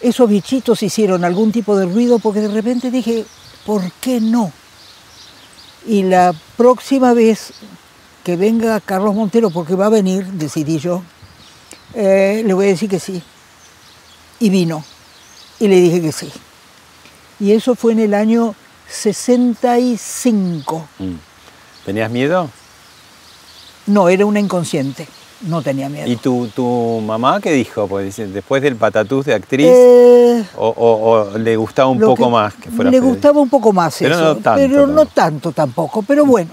[0.01, 3.25] esos bichitos hicieron algún tipo de ruido porque de repente dije,
[3.65, 4.51] ¿por qué no?
[5.85, 7.53] Y la próxima vez
[8.23, 11.03] que venga Carlos Montero, porque va a venir, decidí yo,
[11.93, 13.21] eh, le voy a decir que sí.
[14.39, 14.83] Y vino.
[15.59, 16.31] Y le dije que sí.
[17.39, 18.55] Y eso fue en el año
[18.89, 20.87] 65.
[20.99, 21.13] Mm.
[21.85, 22.49] ¿Tenías miedo?
[23.85, 25.07] No, era una inconsciente.
[25.41, 26.07] No tenía miedo.
[26.09, 27.87] ¿Y tu, tu mamá qué dijo?
[27.87, 32.31] Pues después del patatús de actriz, Eh, o, o- o le gustaba un poco que
[32.31, 35.51] más que fuera Le gustaba un poco más Pero eso, no tanto pero no tanto
[35.51, 36.51] tampoco, pero bueno.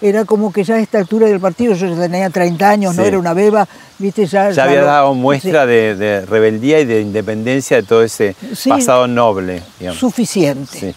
[0.00, 3.04] Era como que ya a esta altura del partido, yo ya tenía 30 años, no
[3.04, 4.50] era una beba, viste, ya...
[4.50, 8.68] Ya había dado muestra de, de rebeldía y de independencia de todo ese Sí.
[8.68, 9.62] pasado noble.
[9.78, 10.00] digamos.
[10.00, 10.94] Suficiente.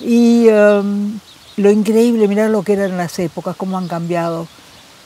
[0.00, 1.18] Y em,
[1.58, 4.46] lo increíble, mirar lo que eran las épocas, cómo han cambiado.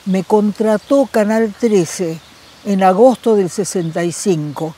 [0.07, 2.17] Me contrató Canal 13
[2.65, 4.73] en agosto del 65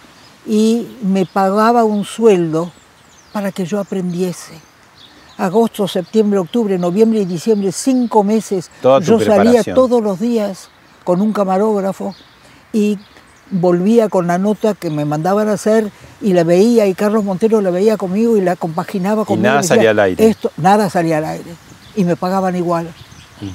[0.47, 2.71] y me pagaba un sueldo
[3.31, 4.53] para que yo aprendiese.
[5.37, 8.69] Agosto, septiembre, octubre, noviembre y diciembre, cinco meses.
[8.81, 10.69] Yo salía todos los días
[11.03, 12.15] con un camarógrafo
[12.73, 12.97] y
[13.51, 17.61] volvía con la nota que me mandaban a hacer y la veía y Carlos Montero
[17.61, 19.47] la veía conmigo y la compaginaba conmigo.
[19.47, 20.27] nada y decía, salía al aire.
[20.27, 21.55] Esto, nada salía al aire
[21.95, 22.93] y me pagaban igual.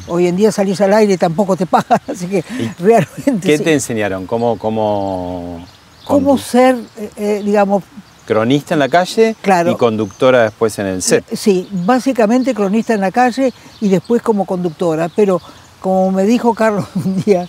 [0.07, 2.44] Hoy en día salís al aire y tampoco te pagan, así que
[2.79, 3.64] realmente ¿Qué sí.
[3.64, 4.27] te enseñaron?
[4.27, 5.64] ¿Cómo, cómo,
[6.05, 7.83] cómo ser, eh, eh, digamos,
[8.27, 9.70] cronista en la calle Claro.
[9.73, 11.25] y conductora después en el set?
[11.35, 15.40] Sí, básicamente cronista en la calle y después como conductora, pero
[15.81, 17.47] como me dijo Carlos un día,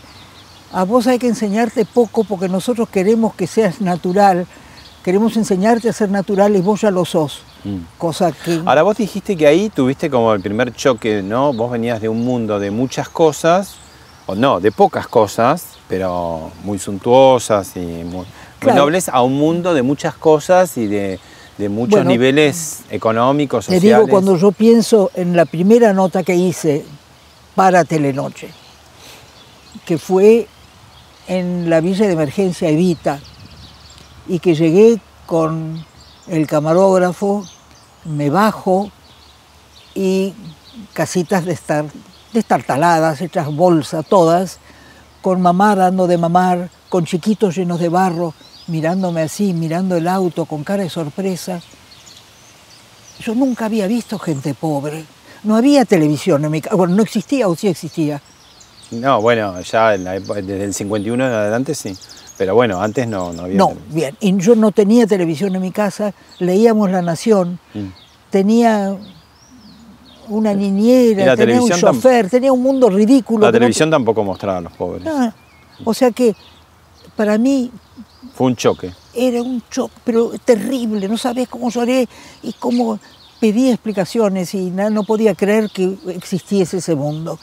[0.73, 4.45] a vos hay que enseñarte poco porque nosotros queremos que seas natural,
[5.05, 7.77] queremos enseñarte a ser natural y vos ya lo sos, Mm.
[7.99, 8.61] cosa que...
[8.65, 11.53] Ahora vos dijiste que ahí tuviste como el primer choque, ¿no?
[11.53, 13.75] Vos venías de un mundo de muchas cosas,
[14.25, 18.25] o no, de pocas cosas, pero muy suntuosas y muy,
[18.59, 18.79] Claro.
[18.81, 21.19] nobles, a un mundo de muchas cosas y de,
[21.59, 23.97] de muchos Bueno, niveles económicos, Te sociales.
[23.99, 26.83] digo, cuando yo pienso en la primera nota que hice
[27.53, 28.49] para Telenoche,
[29.85, 30.47] que fue
[31.27, 33.19] en la Villa de Emergencia Evita,
[34.27, 35.85] y que llegué con
[36.27, 37.45] el camarógrafo,
[38.05, 38.91] me bajo
[39.93, 40.33] y
[40.93, 41.85] casitas de estar
[42.33, 44.59] destartaladas, hechas bolsa todas,
[45.21, 48.33] con mamá dando de mamar, con chiquitos llenos de barro,
[48.67, 51.61] mirándome así, mirando el auto con cara de sorpresa.
[53.19, 55.05] Yo nunca había visto gente pobre.
[55.43, 56.75] No había televisión en mi casa.
[56.75, 58.21] Bueno, no existía o sí existía.
[58.91, 61.95] No, bueno, ya desde el 51 en adelante sí.
[62.37, 63.57] Pero bueno, antes no, no había.
[63.57, 63.95] No, televisión.
[63.95, 64.17] bien.
[64.19, 66.13] Y yo no tenía televisión en mi casa.
[66.39, 67.59] Leíamos La Nación.
[67.73, 67.85] Mm.
[68.29, 68.97] Tenía
[70.27, 73.41] una niñera, tenía un chofer, tenía un mundo ridículo.
[73.41, 75.03] La no- televisión tampoco mostraba a los pobres.
[75.03, 75.33] No,
[75.83, 76.35] o sea que
[77.15, 77.71] para mí
[78.33, 78.91] Fue un choque.
[79.13, 81.07] era un shock, pero terrible.
[81.07, 82.07] No sabés cómo lloré
[82.41, 82.99] y cómo
[83.39, 87.37] pedí explicaciones y no podía creer que existiese ese mundo.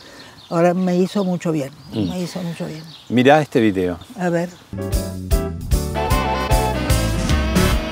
[0.53, 2.11] Ahora me hizo mucho bien, Mm.
[2.11, 2.83] me hizo mucho bien.
[3.09, 3.99] Mirá este video.
[4.21, 4.51] A ver.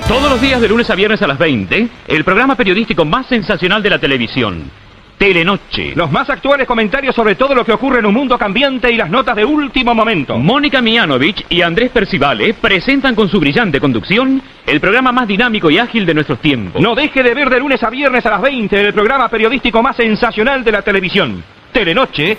[0.07, 3.81] Todos los días de lunes a viernes a las 20, el programa periodístico más sensacional
[3.81, 4.69] de la televisión,
[5.17, 5.95] Telenoche.
[5.95, 9.09] Los más actuales comentarios sobre todo lo que ocurre en un mundo cambiante y las
[9.09, 10.37] notas de último momento.
[10.37, 15.79] Mónica Mianovich y Andrés Percivale presentan con su brillante conducción el programa más dinámico y
[15.79, 16.79] ágil de nuestros tiempos.
[16.81, 19.95] No deje de ver de lunes a viernes a las 20 el programa periodístico más
[19.95, 21.43] sensacional de la televisión.
[21.71, 22.37] Telenoche.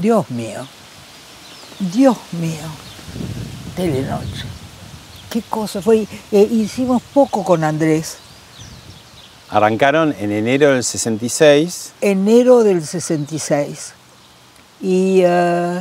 [0.00, 0.66] Dios mío,
[1.78, 2.68] Dios mío,
[3.76, 4.44] Telenoche.
[5.30, 6.06] Qué cosa fue.
[6.32, 8.18] Eh, hicimos poco con Andrés.
[9.50, 11.92] Arrancaron en enero del 66.
[12.00, 13.92] enero del 66.
[14.80, 15.80] Y eh,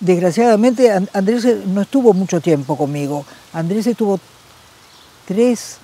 [0.00, 3.24] desgraciadamente An- Andrés no estuvo mucho tiempo conmigo.
[3.52, 4.18] Andrés estuvo
[5.26, 5.76] tres,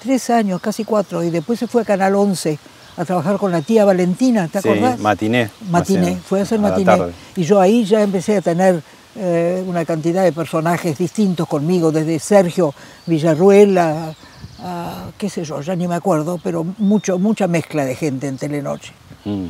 [0.00, 2.58] tres años, casi cuatro, y después se fue a Canal 11
[2.96, 4.98] a trabajar con la tía Valentina, ¿te Sí, acordás?
[5.00, 5.50] matiné.
[5.70, 6.96] Matiné, Hacía- fue a hacer matiné.
[7.36, 8.82] Y yo ahí ya empecé a tener
[9.18, 12.74] eh, una cantidad de personajes distintos conmigo, desde Sergio
[13.06, 14.14] Villarruel a,
[14.62, 18.36] a, qué sé yo, ya ni me acuerdo, pero mucho, mucha mezcla de gente en
[18.36, 18.92] Telenoche.
[19.24, 19.46] Mm.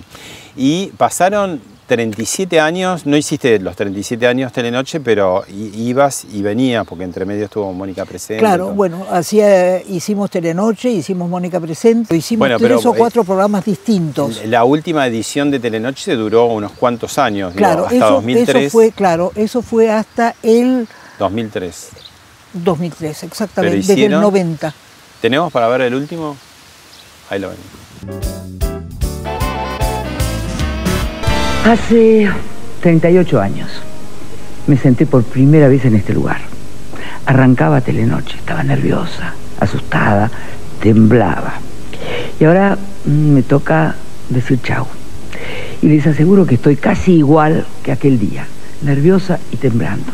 [0.57, 7.05] Y pasaron 37 años, no hiciste los 37 años Telenoche, pero ibas y venías, porque
[7.05, 8.41] entre medio estuvo Mónica presente.
[8.41, 13.65] Claro, bueno, hacía, hicimos Telenoche, hicimos Mónica Presente, hicimos Bueno, tres pero, o cuatro programas
[13.65, 14.45] distintos.
[14.47, 18.65] La última edición de Telenoche duró unos cuantos años, digo, Claro, hasta eso, 2003.
[18.65, 20.89] eso fue, claro, eso fue hasta el
[21.21, 21.89] 2003.
[22.53, 24.75] 2003, exactamente, desde el hicieron- 90.
[25.21, 26.37] ¿Tenemos para ver el último?
[27.31, 28.76] Ahí lo ven.
[31.67, 32.29] Hace
[32.81, 33.69] 38 años
[34.69, 36.37] me senté por primera vez en este lugar.
[37.27, 40.31] Arrancaba Telenoche, estaba nerviosa, asustada,
[40.81, 41.55] temblaba.
[42.39, 43.97] Y ahora mm, me toca
[44.29, 44.87] decir chau.
[45.83, 48.47] Y les aseguro que estoy casi igual que aquel día,
[48.83, 50.13] nerviosa y temblando.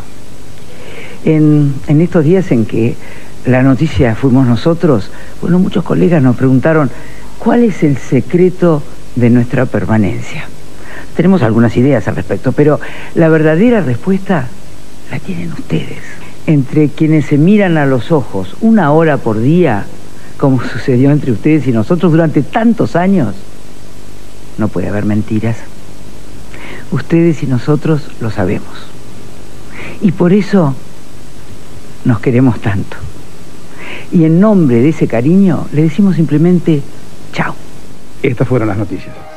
[1.27, 2.97] En, en estos días en que
[3.45, 5.11] la noticia fuimos nosotros,
[5.43, 6.91] bueno, muchos colegas nos preguntaron
[7.39, 8.83] cuál es el secreto
[9.17, 10.47] de nuestra permanencia.
[11.17, 12.81] Tenemos algunas ideas al respecto, pero
[13.15, 14.49] la verdadera respuesta
[15.11, 15.99] la tienen ustedes.
[16.47, 19.85] Entre quienes se miran a los ojos una hora por día,
[20.39, 23.35] como sucedió entre ustedes y nosotros durante tantos años,
[24.59, 25.57] no puede haber mentiras.
[26.91, 28.87] Ustedes y nosotros lo sabemos.
[30.01, 30.75] Y por eso
[32.05, 32.97] nos queremos tanto.
[34.11, 36.83] Y en nombre de ese cariño le decimos simplemente
[37.33, 37.55] chao.
[38.23, 39.32] Estas fueron las noticias.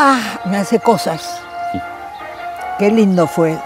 [0.00, 1.40] Ah, me hace cosas.
[2.78, 3.58] Qué lindo fue.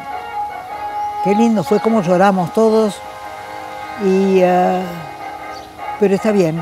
[1.25, 2.95] Qué lindo fue cómo lloramos todos.
[4.03, 4.81] Y, ah,
[6.01, 6.61] pero está bien,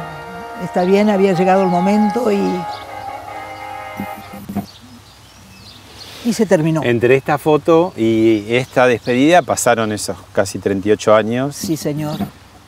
[0.65, 2.41] está bien, había llegado el momento y,
[6.25, 6.83] y se terminó.
[6.83, 11.55] Entre esta foto y esta despedida pasaron esos casi 38 años.
[11.55, 12.19] Sí, señor.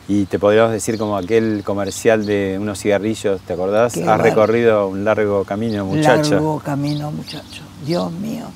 [0.08, 3.94] Y te podríamos decir como aquel comercial de unos cigarrillos, ¿te acordás?
[3.94, 6.30] Qué Has recorrido un largo camino, muchacha.
[6.34, 7.62] Largo camino, muchacho.
[7.86, 8.46] Dios mío.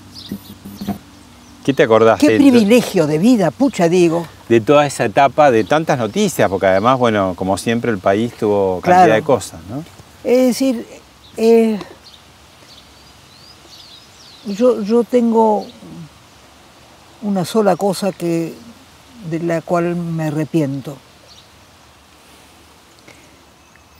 [1.64, 4.26] ¿Qué te acordás Qué de, privilegio de vida, pucha digo.
[4.48, 6.48] de toda esa etapa, de tantas noticias?
[6.48, 9.14] Porque además, bueno, como siempre el país tuvo cantidad Claro.
[9.14, 9.84] de cosas, ¿no?
[10.22, 10.86] Es decir,
[11.36, 11.78] eh,
[14.46, 15.66] yo, yo tengo
[17.22, 18.54] una sola cosa que,
[19.30, 20.96] de la cual me arrepiento.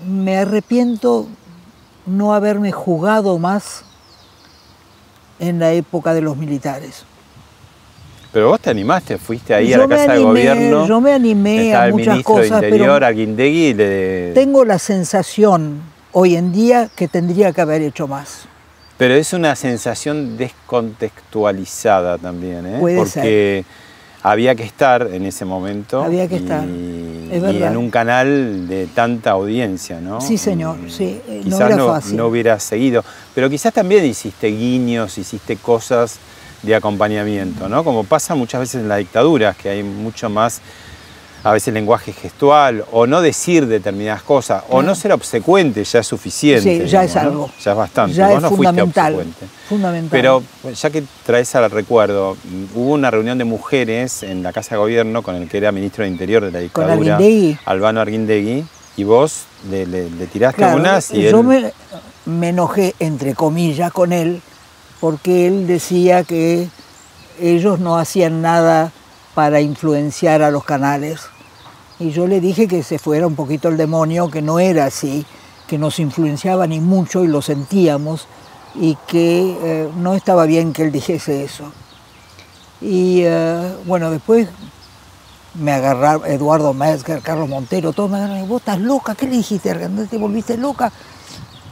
[0.05, 1.27] Me arrepiento
[2.07, 3.85] no haberme jugado más
[5.39, 7.05] en la época de los militares.
[8.33, 10.87] Pero vos te animaste, fuiste ahí a la Casa de Gobierno.
[10.87, 14.33] yo me animé a muchas ministro cosas, de pero- Interior, Arguindegui, y le...
[14.35, 15.81] Tengo la sensación
[16.13, 18.43] hoy en día que tendría que haber hecho más.
[18.99, 22.77] Pero es una sensación descontextualizada también, ¿eh?
[22.81, 23.65] Puede Porque
[24.31, 26.03] había que estar en ese momento.
[26.03, 30.21] Había que y- estar, Y, es en un canal de tanta audiencia, ¿no?
[30.21, 32.17] Sí, señor, sí, eh, no Quizás era no, fácil.
[32.17, 33.05] no hubiera seguido.
[33.37, 36.19] Pero quizás también hiciste guiños, hiciste cosas
[36.63, 37.85] de acompañamiento, ¿no?
[37.85, 40.61] Como pasa muchas veces en la dictadura, que hay mucho más,
[41.47, 46.07] a veces lenguaje gestual, o no decir determinadas cosas, o no ser obsecuente, ya es
[46.09, 46.83] suficiente.
[46.83, 47.49] Sí, ya es algo.
[47.63, 48.15] Ya es bastante.
[48.17, 49.15] Ya Vos es no fuiste fundamental.
[49.15, 49.47] obsecuente.
[49.69, 50.11] Fundamental.
[50.11, 50.43] Pero
[50.75, 54.79] ya que traes al recuerdo, mm, hubo una reunión de mujeres en la Casa de
[54.81, 57.59] Gobierno con el que era ministro de Interior de la Con dictadura, Arguindegui.
[57.65, 58.65] Albano Arguindegui,
[58.97, 61.45] y vos le, le- le tiraste Claro, unas y yo él...
[61.45, 61.73] me,
[62.25, 64.43] me enojé, entre comillas, con él,
[64.99, 66.67] porque él decía que
[67.41, 68.91] ellos no hacían nada
[69.37, 71.21] para influenciar a los canales.
[71.99, 75.25] Y yo le dije que se fuera un poquito el demonio, que no era así,
[75.67, 78.27] que nos influenciaba ni mucho y lo sentíamos,
[78.75, 81.73] y que eh, no estaba bien que él dijese eso.
[82.81, 84.49] Y eh, bueno, después
[85.55, 89.75] me agarraron Eduardo Metzger, Carlos Montero, todos me agarraron, vos estás loca, ¿qué le dijiste?
[89.89, 90.93] ¿No ¿Te volviste loca?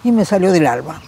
[0.02, 1.02] Y me salió del alma.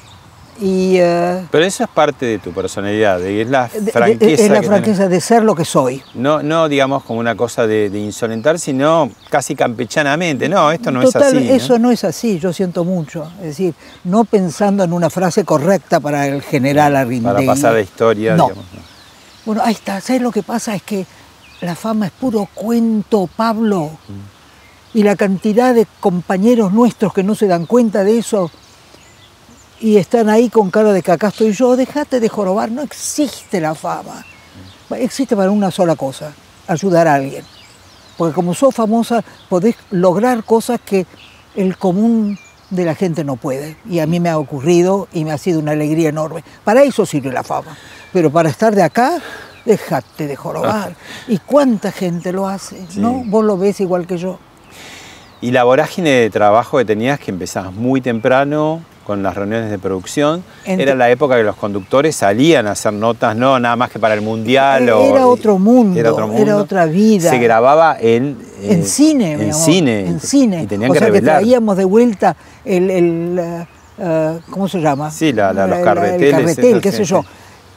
[0.60, 4.42] Y eh, Pero eso es parte de tu personalidad, es la de- de- franqueza.
[4.44, 6.02] es la que franqueza de ser lo que soy.
[6.14, 10.48] No, no digamos como una cosa de, de insolentar, sino casi campechanamente.
[10.48, 11.50] No, esto no Total, es así.
[11.52, 11.90] eso ¿no?
[11.90, 13.30] es así, yo siento mucho.
[13.40, 17.34] Es decir, no pensando en una frase correcta para el general Arrindegui.
[17.34, 18.44] Para pasar la historia, No.
[18.48, 18.64] digamos.
[18.72, 18.80] ¿no?
[19.44, 20.00] Bueno, ahí está.
[20.00, 20.74] ¿Sabes lo que pasa?
[20.74, 21.04] Es que
[21.60, 23.90] la fama es puro cuento, Pablo.
[24.94, 28.50] Y la cantidad de compañeros nuestros que no se dan cuenta de eso
[29.80, 33.60] y están ahí con cara de que acá estoy yo, dejate de jorobar, no existe
[33.60, 34.24] la fama.
[34.90, 36.32] Existe para una sola cosa,
[36.66, 37.44] ayudar a alguien.
[38.16, 41.06] Porque como sos famosa, podés lograr cosas que
[41.54, 42.38] el común
[42.70, 43.76] de la gente no puede.
[43.88, 46.42] Y a mí me ha ocurrido y me ha sido una alegría enorme.
[46.64, 47.76] Para eso sirve la fama.
[48.12, 49.18] Pero para estar de acá,
[49.66, 50.94] déjate de jorobar.
[51.28, 52.86] ¿Y cuánta gente lo hace?
[52.96, 53.22] ¿No?
[53.26, 54.38] Vos lo ves igual que yo.
[55.42, 59.78] Y la vorágine de trabajo que tenías, que empezabas muy temprano con las reuniones de
[59.78, 60.42] producción.
[60.66, 63.98] Ent- Era la época que los conductores salían a hacer notas, no nada más que
[64.00, 64.88] para el mundial.
[64.90, 66.42] o- Era otro mundo, era otro mundo.
[66.42, 67.30] era otra vida.
[67.30, 70.06] Se grababa en, eh, En cine, mi En amor, cine.
[70.06, 70.62] En cine.
[70.64, 71.38] Y tenían o que sea revelar.
[71.38, 73.38] que traíamos de vuelta el, el,
[73.98, 75.10] eh, ¿cómo se llama?
[75.12, 77.24] Sí, la- la- los El- carreteles, El carretel, qué sé yo.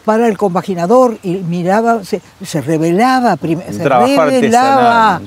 [0.06, 5.22] Para el compaginador y miraba, se, se revelaba, prim- Un se revelaba,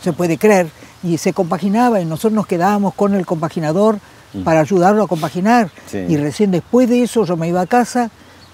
[0.00, 0.68] se puede creer,
[1.02, 3.98] y se compaginaba y nosotros nos quedábamos con el compaginador
[4.42, 5.70] para ayudarlo a compaginar.
[5.86, 5.98] Sí.
[6.08, 8.10] Y recién después de eso yo me iba a casa,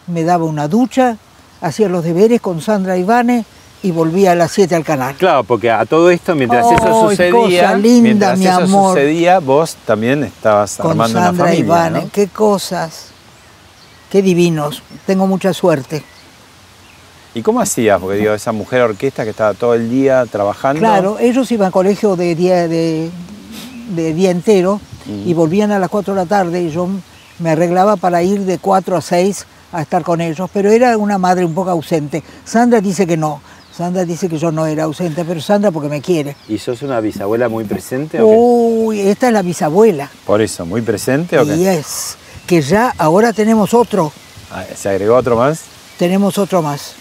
[0.07, 1.17] me daba una ducha,
[1.61, 3.45] hacía los deberes con Sandra Ivane
[3.83, 5.15] y volvía a las 7 al canal.
[5.17, 8.95] Claro, porque a todo esto, mientras eso sucedía, cosa linda, mientras mi eso amor.
[8.95, 12.01] sucedía, vos también estabas con armando Sandra una familia, Ivane.
[12.03, 12.11] ¿no?
[12.13, 13.07] Qué cosas,
[14.11, 14.83] qué divinos.
[15.07, 16.05] Tengo mucha suerte.
[17.33, 18.01] ¿Y cómo hacías?
[18.01, 20.81] Porque digo, esa mujer orquesta que estaba todo el día trabajando.
[20.81, 23.09] Claro, ellos iban a colegio de día, de,
[23.95, 26.89] de día entero y volvían a las 4 de la tarde y yo
[27.39, 31.19] me arreglaba para ir de 4 a 6 a estar con ellos, pero era una
[31.19, 32.23] madre un poco ausente.
[32.45, 33.41] Sandra dice que no,
[33.77, 36.37] Sandra dice que yo no era ausente, pero Sandra porque me quiere.
[36.49, 38.37] ¿Y sos una bisabuela muy presente o qué?
[38.37, 40.11] Uy, esta es la bisabuela.
[40.27, 41.57] Por eso, muy presente o qué?
[41.57, 44.13] Y es que ya ahora tenemos otro.
[44.51, 45.61] Ah, ¿Se agregó otro más?
[46.01, 46.95] tenemos otro más.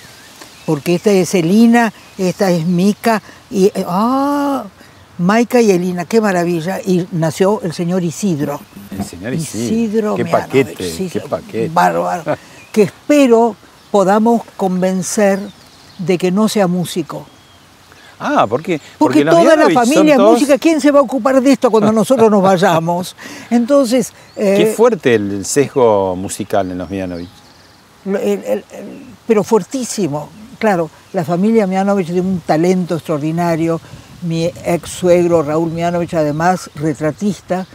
[0.66, 4.66] Porque esta es Elina, esta es Mica, y eh, ah,
[5.20, 6.80] Maica y Elina, qué maravilla.
[6.80, 8.60] Y nació el señor Isidro.
[8.98, 10.16] El señor Isidro Isidro.
[10.16, 11.70] Qué paquete, qué paquete.
[11.74, 12.24] Bárbaro.
[12.72, 13.56] que espero
[13.92, 15.40] podamos convencer
[15.98, 17.26] de que no sea músico.
[18.20, 18.82] Ah, ¿por qué?
[18.98, 21.92] Porque, los toda la familia es música, ¿quién se va a ocupar de esto cuando
[21.92, 23.16] nosotros nos vayamos?
[23.50, 27.30] Entonces, eh, Qué fuerte el sesgo musical en los Mianovich.
[29.26, 30.30] Pero fuertísimo.
[30.58, 33.80] Claro, la familia Mianovich tiene un talento extraordinario.
[34.22, 37.66] Mi ex suegro Raúl Mianovich, además retratista,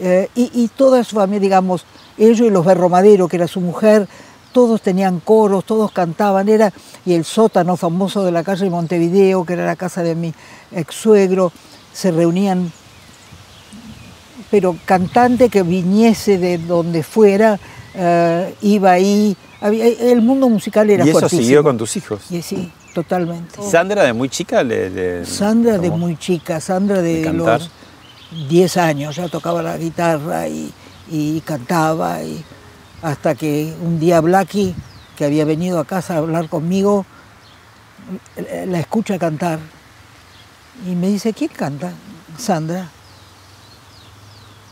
[0.00, 1.84] eh, y, y toda su familia, digamos,
[2.16, 4.08] ellos y los Berromadero, que era su mujer,
[4.52, 6.72] todos tenían coros, todos cantaban, era,
[7.04, 10.32] y el sótano famoso de la calle de Montevideo, que era la casa de mi
[10.72, 11.52] ex suegro,
[11.92, 12.72] se reunían
[14.50, 17.58] pero cantante que viniese de donde fuera,
[17.94, 19.36] eh, iba ahí.
[19.60, 21.42] Había- el mundo musical era y eso fuertísimo.
[21.42, 22.22] siguió con tus hijos.
[22.30, 23.62] Y sí, totalmente.
[23.62, 27.70] Sandra de muy chica le, le- Sandra de muy chica, Sandra de, los
[28.48, 30.72] 10 años, ya tocaba la guitarra y,
[31.10, 32.44] y cantaba, y
[33.02, 34.74] hasta que un día Blackie,
[35.16, 37.06] que había venido a casa a hablar conmigo,
[38.66, 39.58] la escucha cantar
[40.86, 41.92] y me dice, ¿quién canta?
[42.38, 42.88] Sandra.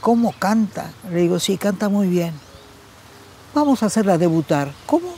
[0.00, 0.92] ¿Cómo canta?
[1.10, 2.32] Le digo, sí, canta muy bien.
[3.54, 4.72] Vamos a hacerla debutar.
[4.86, 5.08] ¿Cómo?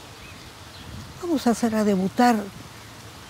[1.22, 2.36] Vamos a hacerla debutar.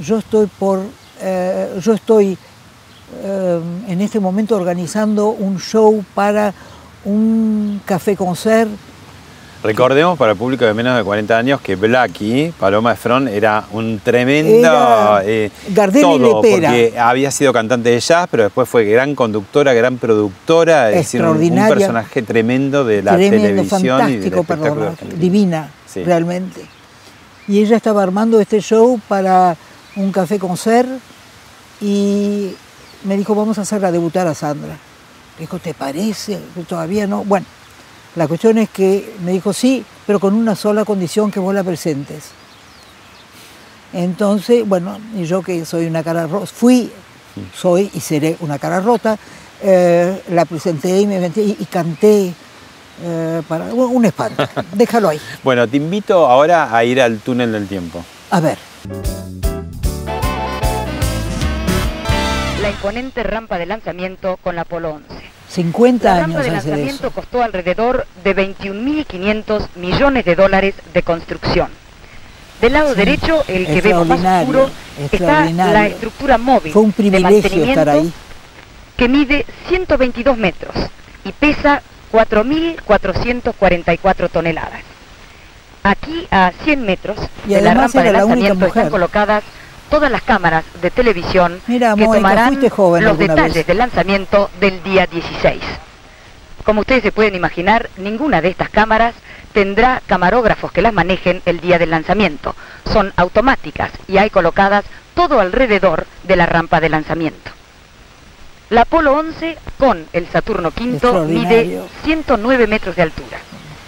[0.00, 0.80] Yo estoy por,
[1.20, 2.38] eh, yo estoy
[3.22, 6.52] eh, en este momento organizando un show para
[7.04, 8.70] un café concert.
[9.60, 13.98] Recordemos para el público de menos de 40 años que Blackie, Paloma Efron, era un
[14.04, 16.68] tremendo Era eh, Gardel y todo, Lepera.
[16.70, 21.24] porque había sido cantante de jazz, pero después fue gran conductora, gran productora, es decir,
[21.24, 25.20] un- personaje tremendo de la tremendo, televisión y fantástico, perdón, argentino.
[25.20, 26.04] divina, Sí.
[26.04, 26.60] realmente.
[27.48, 29.56] Y ella estaba armando este show para
[29.98, 30.88] un café concert
[31.80, 32.50] y
[33.04, 34.76] me dijo, vamos a hacerla debutar a Sandra.
[35.36, 36.38] Le dijo, ¿te parece?
[36.68, 37.24] Todavía no.
[37.24, 37.46] Bueno,
[38.16, 41.62] la cuestión es que me dijo, sí, pero con una sola condición que vos la
[41.62, 42.30] presentes.
[43.92, 46.90] Entonces, bueno, y yo que soy una cara rota, fui,
[47.54, 49.16] soy y seré una cara rota,
[49.62, 52.34] eh, la presenté y me metí y, y canté
[53.02, 54.46] eh, para un un espanto.
[54.72, 55.20] Déjalo ahí.
[55.42, 58.04] Bueno, te invito ahora a ir al túnel del tiempo.
[58.30, 58.58] A ver.
[62.68, 65.06] La imponente rampa de lanzamiento con la Apolo 11.
[65.48, 67.10] 50 La rampa años de de lanzamiento eso.
[67.12, 71.70] costó alrededor de 21.500 millones de dólares de construcción.
[72.60, 74.68] Del lado derecho, el que vemos más oscuro,
[75.10, 78.12] está la estructura móvil Fue un de privilegio mantenimiento estar ahí.
[78.98, 80.74] que mide 122 metros
[81.24, 81.80] y pesa
[82.12, 84.82] 4.444 toneladas.
[85.84, 89.42] Aquí, a 100 metros Y de la rampa de era la lanzamiento, están colocadas
[89.88, 93.66] todas las cámaras de televisión Mira, que Mónica, tomarán joven los detalles vez.
[93.66, 95.62] del lanzamiento del día 16.
[96.64, 99.14] Como ustedes se pueden imaginar, ninguna de estas cámaras
[99.52, 102.54] tendrá camarógrafos que las manejen el día del lanzamiento.
[102.92, 104.84] Son automáticas y hay colocadas
[105.14, 107.50] todo alrededor de la rampa de lanzamiento.
[108.70, 111.88] La Apolo 11 con el Saturno V mide Extraordinario.
[112.04, 113.38] 109 metros de altura.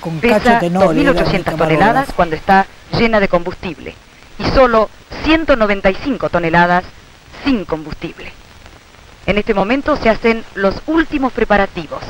[0.00, 3.94] Con Pesa Tenore, era mi 2.800 toneladas cuando está llena de combustible
[4.40, 4.88] y solo
[5.24, 6.84] 195 toneladas
[7.44, 8.32] sin combustible.
[9.26, 12.02] En este momento se hacen los últimos preparativos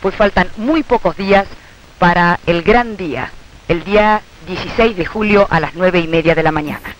[0.00, 1.46] pues faltan muy pocos días
[1.98, 3.32] para el gran día,
[3.66, 6.94] el día 16 de julio a las 9 y media de la mañana.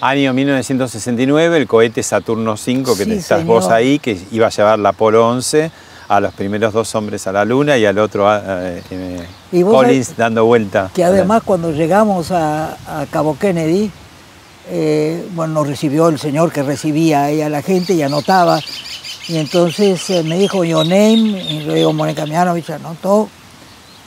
[0.00, 4.78] Año 1969, el cohete Saturno V, que Sí, estás vos ahí, que iba a llevar
[4.78, 5.70] la Apolo 11
[6.10, 8.82] a los primeros dos hombres a la Luna y al otro eh,
[9.52, 10.90] Y Collins dando vuelta.
[10.92, 13.92] Que además cuando llegamos a, a Cabo Kennedy,
[14.68, 18.58] eh, bueno, nos recibió el señor que recibía ahí a la gente y anotaba.
[19.28, 23.28] Y entonces eh, me dijo, your name, y yo digo, Mónica Mianovich, anotó,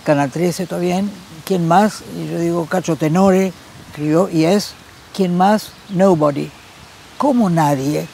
[0.04, 1.10] Canal 13, todo bien,
[1.46, 2.04] ¿quién más?
[2.18, 3.54] Y yo digo, Cacho Tenore,
[3.88, 4.74] escribió, y es,
[5.16, 5.72] ¿quién más?
[5.88, 6.52] Nobody.
[7.18, 8.06] ¿Cómo nadie?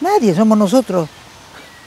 [0.00, 1.10] Nadie, somos nosotros.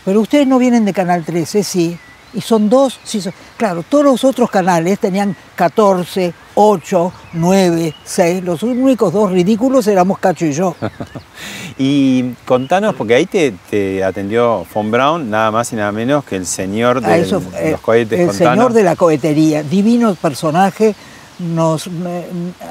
[0.07, 1.99] Pero ustedes no vienen de Canal 13, sí.
[2.33, 3.19] Y son dos, sí.
[3.19, 8.41] son- Claro, todos los otros canales tenían 14, 8, 9, 6.
[8.41, 10.73] Los únicos dos ridículos éramos Cacho y yo.
[11.77, 16.37] Y contanos, porque ahí te, te atendió Von Braun, nada más y nada menos que
[16.37, 18.17] el señor A de eso, eh, los cohetes.
[18.19, 18.53] el contanos.
[18.55, 20.95] señor de la cohetería, divino personaje,
[21.37, 21.87] nos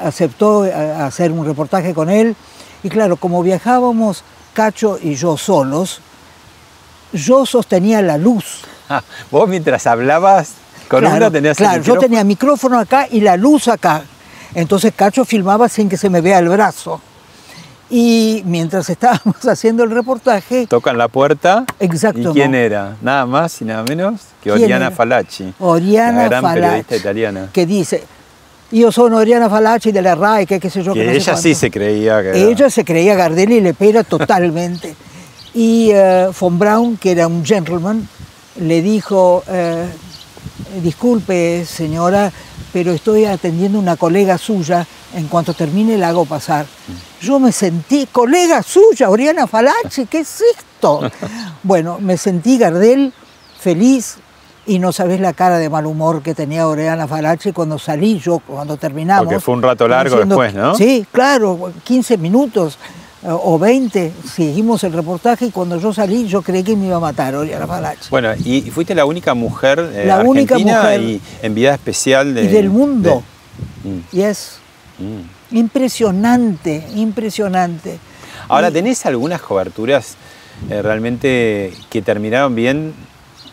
[0.03, 2.35] aceptó a- a hacer un reportaje con él.
[2.83, 4.23] Y claro, como viajábamos
[4.53, 6.01] Cacho y yo solos,
[7.13, 8.45] yo sostenía la luz.
[8.89, 10.51] Ah, vos mientras hablabas
[10.87, 14.03] con Claro, uno tenías el claro, yo tenía micrófono acá y la luz acá.
[14.55, 17.01] Entonces Cacho filmaba sin que se me vea el brazo.
[17.89, 21.65] Y mientras estábamos haciendo el reportaje, Tocan la puerta.
[21.81, 22.95] Exacto, ¿Y quién era?
[23.01, 24.95] Nada más y nada menos que ¿Quién Oriana era?
[24.95, 25.53] Falacci.
[25.59, 26.61] Oriana la gran Falacci.
[26.61, 27.49] periodista italiana.
[27.51, 28.03] que dice,
[28.71, 30.93] yo soy Oriana Falacci de la RAI, que qué sé yo.
[30.93, 31.59] Que que no sé ella sí cuánto".
[31.59, 34.95] se creía que era- Ella se creía Gardel y Lepera totalmente.
[35.57, 38.07] y eh, von Braun, que era un gentleman,
[38.61, 39.87] le dijo, eh,
[40.83, 42.31] disculpe señora,
[42.71, 44.85] pero estoy atendiendo una colega suya,
[45.15, 46.67] en cuanto termine la hago pasar.
[47.21, 51.01] Yo me sentí, colega suya, Oriana Falacci, ¿qué es esto?
[51.63, 53.11] bueno, me sentí Gardel
[53.59, 54.17] feliz
[54.67, 58.37] y no sabés la cara de mal humor que tenía Oriana Falacci cuando salí yo,
[58.45, 59.25] cuando terminamos.
[59.25, 60.75] Porque fue un rato largo diciendo, después, ¿no?
[60.75, 62.77] Sí, claro, 15 minutos
[63.23, 66.99] o 20, seguimos el reportaje y cuando yo salí yo creí que me iba a
[66.99, 68.09] matar Oriana Falacci.
[68.11, 71.01] Bueno, y y fuiste la única mujer eh, La única mujer.
[71.01, 73.23] y enviada especial de, y del mundo.
[73.83, 74.57] de- Mm, Y es
[74.99, 75.57] mm.
[75.57, 77.97] impresionante, impresionante.
[78.49, 80.15] Ahora, Y- ¿tenés algunas coberturas
[80.69, 82.93] eh, realmente que terminaron bien?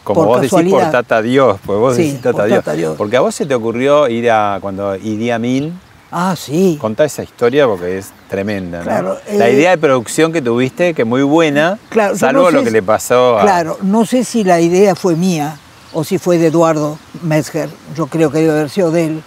[0.03, 0.91] Como Por vos decís, por.
[0.91, 2.59] Tata Dios, pues vos Sí, decís Tata por Dios.
[2.59, 2.95] Tata Dios.
[2.99, 5.79] Porque a vos se te ocurrió ir a cuando Idi Amin,
[6.17, 6.79] Ah, sí.
[6.81, 8.85] contá esa historia porque es tremenda, ¿no?
[8.85, 12.53] Claro, La eh, idea de producción que tuviste, que muy buena, Claro, salvo no sé
[12.55, 13.43] lo que si- le pasó a...
[13.43, 15.59] Claro, no sé si la idea fue mía
[15.93, 17.69] o si fue de Eduardo Metzger.
[17.97, 19.23] Yo creo que debe haber sido de él.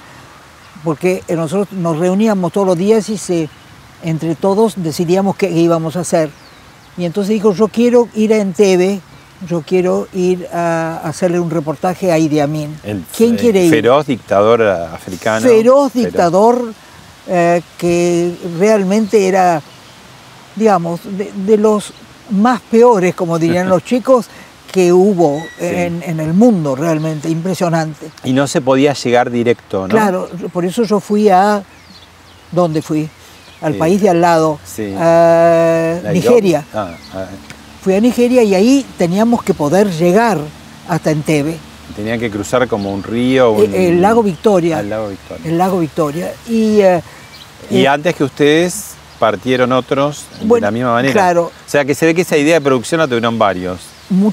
[0.86, 3.50] Porque eh, nosotros nos reuníamos todos los días y se,
[4.04, 6.30] entre todos decidíamos qué íbamos a hacer.
[6.98, 9.02] Y entonces dijo, yo quiero ir a Entebbe,
[9.48, 12.76] yo quiero ir a hacerle un reportaje a Idi Amin.
[12.84, 13.70] El ¿Quién quiere ir?
[13.72, 15.46] Feroz dictador africano.
[15.48, 16.74] feroz dictador
[17.28, 19.62] eh, que realmente era,
[20.56, 21.94] digamos, de, de los
[22.32, 24.28] más peores, como dirían los chicos,
[24.72, 28.10] que hubo en, en el mundo realmente, impresionante.
[28.24, 29.88] Y no se podía llegar directo, ¿no?
[29.88, 31.64] Claro, por eso yo fui a...
[32.52, 33.10] ¿Dónde fui?
[33.62, 34.94] Al Eh, país de al lado, sí.
[34.98, 36.64] a Nigeria.
[36.74, 37.26] Ah, ah,
[37.82, 40.40] Fui a Nigeria y ahí teníamos que poder llegar
[40.90, 41.58] hasta Entebbe.
[41.96, 43.52] tenían que cruzar como un río.
[43.52, 44.80] un- El, el lago Victoria.
[44.80, 45.50] al lago Victoria.
[45.50, 46.34] El lago Victoria.
[46.48, 47.02] Y, eh,
[47.72, 51.14] Y eh, antes que ustedes partieron otros Bueno, de la misma manera.
[51.14, 51.46] claro.
[51.46, 53.80] O sea que se ve que esa idea de producción la tuvieron varios.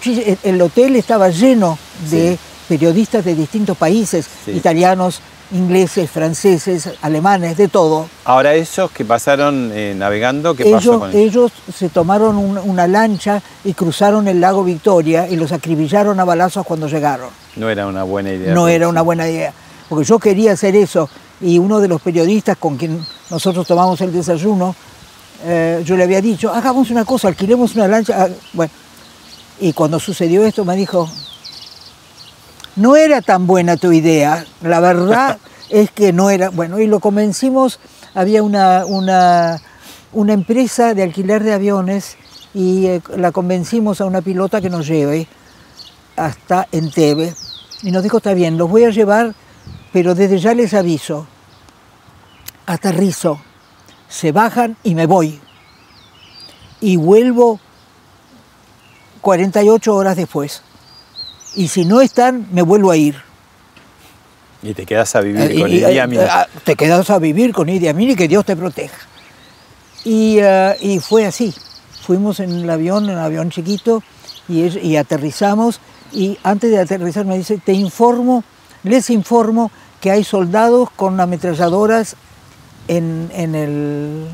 [0.07, 1.79] el- el hotel estaba lleno
[2.11, 2.39] de
[2.69, 4.51] periodistas de distintos países, Sí.
[4.53, 5.21] italianos,
[5.55, 8.09] ingleses, franceses, alemanes, de todo.
[8.25, 11.23] Ahora esos que pasaron eh, navegando, ¿qué pasó Ellos, con ellos?
[11.23, 16.25] ellos se tomaron un- una lancha y cruzaron el lago Victoria y los acribillaron a
[16.25, 17.29] balazos cuando llegaron.
[17.57, 18.53] No era una buena idea.
[18.53, 19.53] No era una buena idea,
[19.89, 21.09] porque yo quería hacer eso
[21.41, 24.75] y uno de los periodistas con quien nosotros tomamos el desayuno,
[25.45, 28.25] eh, yo le había dicho, hagamos una cosa, alquilemos una lancha.
[28.25, 28.73] Ah, Bueno,
[29.61, 31.09] y cuando sucedió esto me dijo,
[32.77, 35.39] no era tan buena tu idea, la verdad
[35.71, 37.81] es que no era, bueno, y lo convencimos,
[38.15, 39.61] había una, una,
[40.13, 42.17] una empresa de alquiler de aviones
[42.55, 45.27] y eh, la convencimos a una pilota que nos lleve
[46.17, 47.35] hasta Entebbe.
[47.83, 49.35] Y nos dijo, está bien, los voy a llevar,
[49.93, 51.27] pero desde ya les aviso,
[52.67, 53.41] aterrizo,
[54.09, 55.41] se bajan y me voy.
[56.81, 57.61] Y vuelvo
[59.21, 60.63] 48 horas después.
[61.57, 63.17] Y si no están, me vuelvo a ir.
[64.63, 66.21] Y te quedas a vivir Eh, con y- Idi eh, Amin.
[66.29, 68.97] ah, te quedas a vivir con Idi Amin y que Dios te proteja.
[70.05, 71.55] Y, eh, y fue así.
[72.07, 74.03] Fuimos en el avión, en un avión chiquito,
[74.49, 75.81] y, es- y aterrizamos
[76.13, 78.45] y antes de aterrizar me dice, te informo,
[78.83, 82.17] les informo que hay soldados con ametralladoras
[82.89, 84.27] en, en el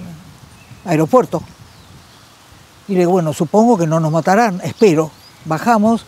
[0.84, 1.42] aeropuerto.
[2.88, 5.10] Y le digo, bueno, supongo que no nos matarán, espero.
[5.44, 6.04] Bajamos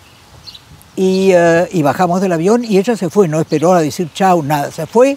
[0.97, 4.43] y, eh, y bajamos del avión y ella se fue, no esperó a decir chau,
[4.43, 5.17] nada, se fue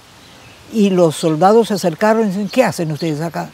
[0.73, 3.49] y los soldados se acercaron y dicen, ¿qué hacen ustedes acá?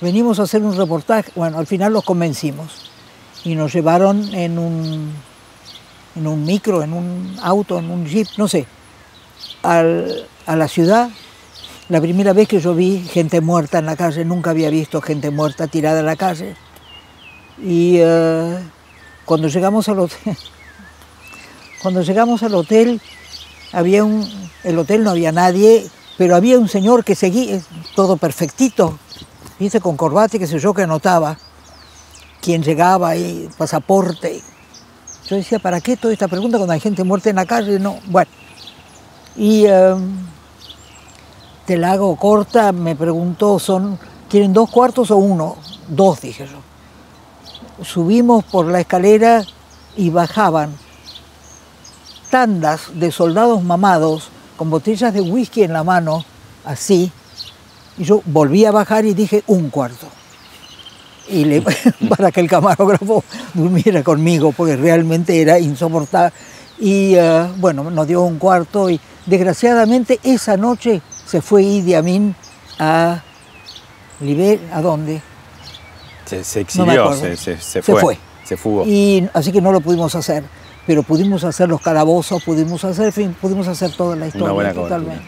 [0.00, 1.30] Venimos a hacer un reportaje.
[1.34, 2.90] Bueno, al final los convencimos
[3.44, 5.12] y nos llevaron en un,
[6.16, 8.66] en un micro, en un auto, en un jeep, no sé,
[9.62, 11.10] al- a la ciudad.
[11.88, 15.30] La primera vez que yo vi gente muerta en la calle, nunca había visto gente
[15.30, 16.54] muerta tirada en la calle.
[17.62, 18.58] Y eh,
[19.24, 20.36] cuando llegamos al hotel,
[21.82, 23.00] cuando llegamos al hotel,
[23.72, 24.28] había un,
[24.64, 27.60] el hotel no había nadie, pero había un señor que seguía,
[27.94, 28.98] todo perfectito,
[29.58, 31.38] viste, con corbata y qué sé yo, que anotaba
[32.40, 34.42] quién llegaba y pasaporte.
[35.28, 37.78] Yo decía, ¿para qué toda esta pregunta cuando hay gente muerta en la calle?
[37.78, 38.30] No, bueno.
[39.36, 39.94] Y eh,
[41.66, 43.98] te la hago corta, me preguntó, ¿son,
[44.28, 45.56] ¿quieren dos cuartos o uno?
[45.86, 47.84] Dos, dije yo.
[47.84, 49.44] Subimos por la escalera
[49.96, 50.74] y bajaban
[52.30, 56.24] tandas de soldados mamados con botellas de whisky en la mano,
[56.64, 57.10] así.
[57.96, 60.06] Y yo volví a bajar y dije un cuarto.
[61.28, 61.62] Y le,
[62.16, 63.22] para que el camarógrafo
[63.54, 66.32] durmiera conmigo, porque realmente era insoportable.
[66.78, 72.34] Y eh, bueno, nos dio un cuarto y desgraciadamente esa noche se fue Idi Amin
[72.78, 73.20] a
[74.20, 75.20] Liberia, ¿a dónde?
[76.24, 78.18] Se, exilió, se, se- se Se fue, fue.
[78.44, 78.84] se fugó.
[78.86, 80.44] Y así que no lo pudimos hacer,
[80.88, 84.44] pero pudimos hacer los calabozos, pudimos hacer, en fin, pudimos hacer toda la historia.
[84.46, 85.22] Una buena totalmente.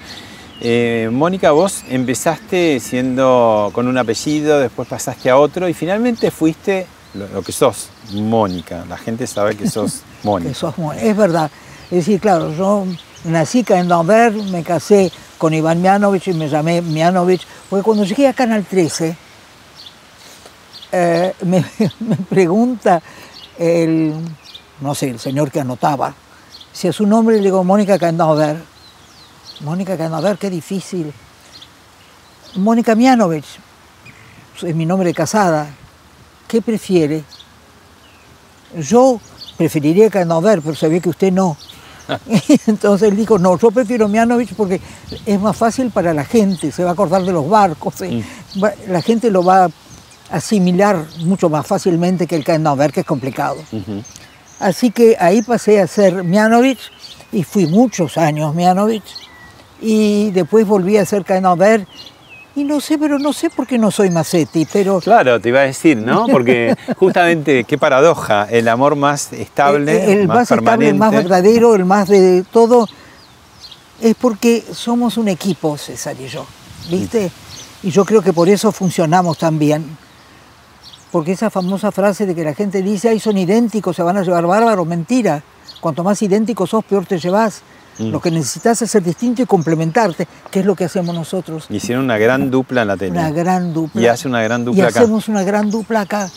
[0.62, 6.86] Eh, Mónica, vos empezaste siendo con un apellido, después pasaste a otro y finalmente fuiste
[7.12, 8.86] lo, lo que sos, Mónica.
[8.88, 10.48] La gente sabe que sos Mónica.
[10.48, 11.50] Que sos mu- es verdad.
[11.90, 12.86] Es decir, claro, yo
[13.24, 18.04] nací acá en Lambert, me casé con Iván Mianovich y me llamé Mianovich, porque cuando
[18.04, 19.14] llegué a Canal 13,
[20.92, 21.64] eh, me,
[22.00, 23.02] me pregunta
[23.58, 24.14] el,
[24.80, 26.14] no sé, el señor que anotaba,
[26.72, 28.56] si a su nombre le digo Mónica Candover.
[29.60, 31.12] Mónica Candover, qué difícil.
[32.56, 33.44] Mónica Mianovich,
[34.62, 35.68] es mi nombre de casada.
[36.48, 37.22] ¿Qué prefiere?
[38.76, 39.20] Yo
[39.56, 41.56] preferiría Candover, pero sabía que usted no.
[42.66, 44.80] Entonces él dijo, no, yo prefiero Mianovich porque
[45.26, 48.24] es más fácil para la gente, se va a acordar de los barcos, eh,
[48.62, 49.70] va- la gente lo va a
[50.30, 53.56] asimilar mucho más fácilmente que el Candover, que es complicado.
[54.60, 56.92] Así que ahí pasé a ser Mianovich
[57.32, 59.02] y fui muchos años Mianovich
[59.80, 61.86] y después volví a ser Candover
[62.54, 65.00] y no sé, pero no sé por qué no soy Macetti, pero...
[65.00, 66.26] Claro, te iba a decir, ¿no?
[66.26, 70.90] Porque justamente, qué paradoja, el amor más estable, el más, más estable, permanente.
[70.90, 72.88] el más verdadero, el más de todo,
[74.02, 76.44] es porque somos un equipo, César y yo,
[76.90, 77.30] ¿viste?
[77.82, 79.96] Y yo creo que por eso funcionamos tan bien.
[81.10, 84.22] Porque esa famosa frase de que la gente dice, ay, son idénticos, se van a
[84.22, 85.42] llevar bárbaros, mentira.
[85.80, 87.62] Cuanto más idénticos sos, peor te llevas.
[87.98, 88.10] Mm.
[88.10, 91.66] Lo que necesitas es ser distinto y complementarte, que es lo que hacemos nosotros.
[91.68, 93.10] Hicieron una gran dupla en la tele.
[93.12, 94.00] Una gran dupla.
[94.00, 95.00] Y hace una gran Y dupla acá.
[95.00, 96.30] hacemos una gran dupla acá.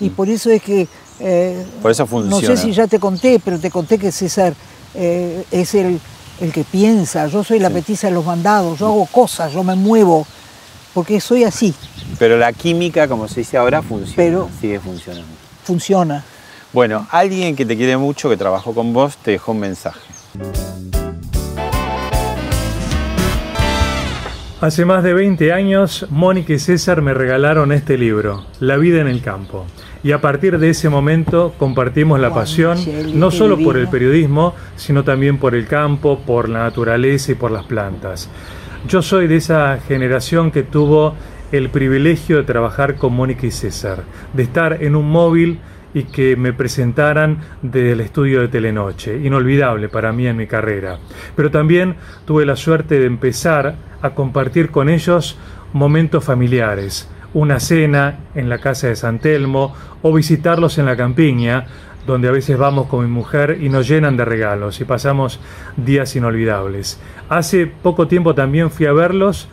[0.00, 0.88] Y por eso es que...
[1.20, 2.56] eh, Por eso no funciona.
[2.56, 4.54] sé si ya te conté, pero te conté que César
[4.94, 6.00] eh, es el,
[6.40, 7.26] el que piensa.
[7.26, 10.26] Yo soy la petiza de los mandados, yo hago cosas, yo me muevo,
[10.94, 11.74] porque soy así,
[12.18, 14.16] Pero la química, como se dice ahora, funciona.
[14.16, 15.26] Pero- sigue funcionando.
[15.64, 16.24] funciona.
[16.72, 20.00] Bueno, alguien que te quiere mucho, que trabajó con vos, te dejó un mensaje.
[24.60, 29.08] Hace más de 20 años, Mónica y César me regalaron este libro, La vida en
[29.08, 29.66] el campo.
[30.02, 32.78] Y a partir de ese momento compartimos la pasión,
[33.14, 37.50] no solo por el periodismo, sino también por el campo, por la naturaleza y por
[37.50, 38.28] las plantas.
[38.88, 41.14] Yo soy de esa generación que tuvo
[41.56, 44.02] el privilegio de trabajar con Mónica y César,
[44.32, 45.60] de estar en un móvil
[45.94, 50.98] y que me presentaran desde el estudio de Telenoche, inolvidable para mí en mi carrera.
[51.36, 51.94] Pero también
[52.24, 55.38] tuve la suerte de empezar a compartir con ellos
[55.72, 61.66] momentos familiares, una cena en la casa de San Telmo o visitarlos en la campiña,
[62.04, 65.38] donde a veces vamos con mi mujer y nos llenan de regalos y pasamos
[65.76, 67.00] días inolvidables.
[67.28, 69.48] Hace poco tiempo también fui a verlos,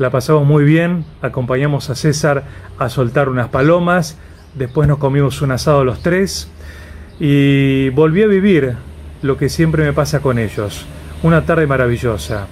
[0.00, 2.44] la pasamos muy bien, acompañamos a César
[2.78, 4.16] a soltar unas palomas,
[4.54, 6.48] después nos comimos un asado los tres
[7.20, 8.76] y volví a vivir
[9.20, 10.86] lo que siempre me pasa con ellos,
[11.22, 12.46] una tarde maravillosa.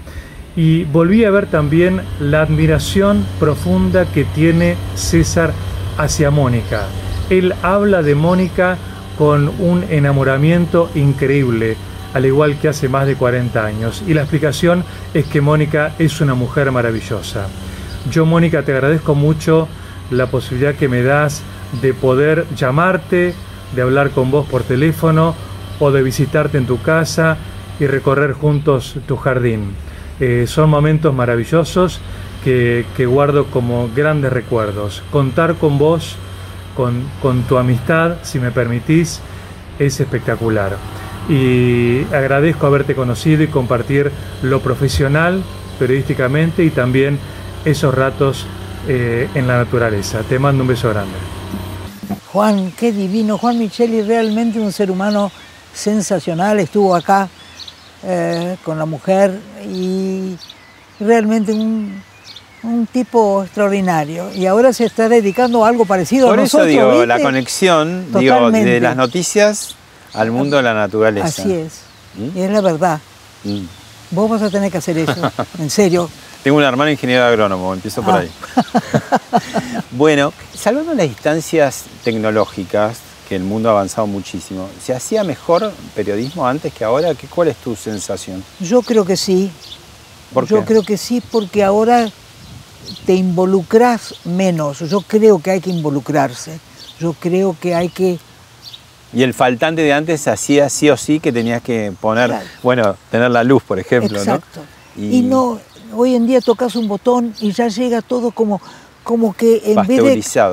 [0.56, 5.54] Y volví a ver también la admiración profunda que tiene César
[5.96, 6.82] hacia Mónica.
[7.30, 8.76] Él habla de Mónica
[9.16, 11.78] con un enamoramiento increíble,
[12.14, 14.02] al igual que hace más de 40 años.
[14.06, 14.84] Y la explicación
[15.14, 17.48] es que Mónica es una mujer maravillosa.
[18.10, 19.68] Yo, Mónica, te agradezco mucho
[20.10, 21.42] la posibilidad que me das
[21.82, 23.34] de poder llamarte,
[23.74, 25.34] de hablar con vos por teléfono
[25.78, 27.36] o de visitarte en tu casa
[27.78, 29.72] y recorrer juntos tu jardín.
[30.20, 32.00] Eh, son momentos maravillosos
[32.42, 35.02] que, guardo como grandes recuerdos.
[35.10, 36.16] Contar con vos,
[36.74, 39.20] con tu amistad, si me permitís,
[39.78, 40.76] es espectacular.
[41.28, 44.10] Y agradezco haberte conocido y compartir
[44.42, 45.42] lo profesional
[45.78, 47.18] periodísticamente y también
[47.64, 48.46] esos ratos
[48.86, 50.22] eh, en la naturaleza.
[50.22, 51.14] Te mando un beso grande.
[52.32, 53.38] Juan, qué divino.
[53.38, 55.30] Juan Micheli, realmente un ser humano
[55.72, 56.60] sensacional.
[56.60, 57.28] Estuvo acá
[58.02, 59.38] eh, con la mujer
[59.70, 60.36] y
[61.00, 62.02] realmente un,
[62.62, 64.32] un, tipo extraordinario.
[64.34, 66.68] Y ahora se está dedicando a algo parecido Por a nosotros.
[66.68, 67.06] eso digo, ¿viste?
[67.06, 69.77] la conexión digo, de las noticias
[70.14, 71.26] al mundo de la naturaleza.
[71.26, 71.80] Así es.
[72.14, 72.36] ¿Mm?
[72.38, 73.00] Y es la verdad.
[73.44, 73.64] Mm.
[74.10, 75.14] Vos vas a tener que hacer eso,
[75.58, 76.08] en serio.
[76.42, 78.18] Tengo un hermano ingeniero agrónomo, empiezo por Ah.
[78.18, 78.30] ahí.
[79.90, 82.98] bueno, salvando las distancias tecnológicas,
[83.28, 87.14] que el mundo ha avanzado muchísimo, ¿se hacía mejor periodismo antes que ahora?
[87.14, 88.42] ¿Qué, ¿Cuál es tu sensación?
[88.60, 89.50] Yo creo que sí.
[90.32, 90.64] ¿Por Yo qué?
[90.66, 92.08] creo que sí, porque ahora
[93.04, 94.78] te involucras menos.
[94.80, 96.58] Yo creo que hay que involucrarse.
[96.98, 98.18] Yo creo que hay que
[99.12, 102.46] Y el faltante de antes hacía sí o sí que tenías que poner, Claro.
[102.62, 104.60] bueno, tener la luz, por ejemplo, Exacto.
[104.96, 105.02] ¿no?
[105.02, 105.58] Y, no,
[105.94, 108.60] hoy en día tocas un botón y ya llega todo como,
[109.04, 110.50] como que en vez de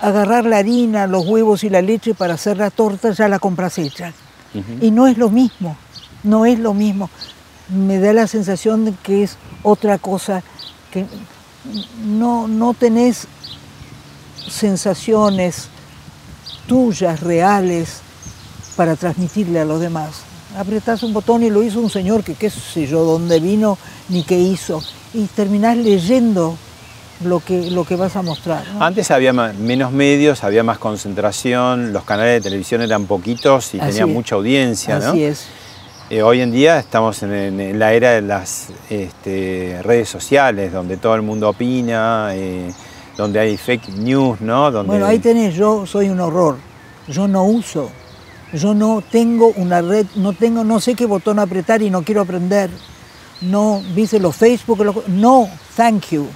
[0.00, 3.78] agarrar la harina, los huevos y la leche para hacer la torta, ya la compras
[3.78, 4.12] hecha.
[4.80, 5.76] Y no es lo mismo,
[6.22, 7.08] no es lo mismo.
[7.68, 10.42] Me da la sensación de que es otra cosa,
[10.90, 11.06] que
[12.04, 13.26] no, no tenés
[14.48, 15.68] sensaciones
[16.74, 18.00] tuyas, reales,
[18.76, 20.22] para transmitirle a los demás.
[20.56, 23.76] Apretás un botón y lo hizo un señor que qué sé yo, dónde vino
[24.08, 24.80] ni qué hizo.
[25.12, 26.56] Y terminás leyendo
[27.24, 28.62] lo que, lo que vas a mostrar.
[28.72, 28.84] ¿no?
[28.84, 33.88] Antes había menos medios, había más concentración, los canales de televisión eran poquitos y Así
[33.90, 34.14] tenían es.
[34.14, 35.08] mucha audiencia, ¿no?
[35.10, 35.46] Así es.
[36.08, 40.72] Eh, hoy en día estamos en, en- en la era de las este, redes sociales,
[40.72, 42.72] donde todo el mundo opina, eh,
[43.20, 44.70] donde hay fake news, ¿no?
[44.70, 44.88] Donde...
[44.88, 46.56] Bueno, ahí tenés, yo soy un horror.
[47.06, 47.90] Yo no uso.
[48.54, 52.22] Yo no tengo una red, no tengo, no sé qué botón apretar y no quiero
[52.22, 52.70] aprender.
[53.42, 56.26] No, viste los Facebook, los- no, thank you.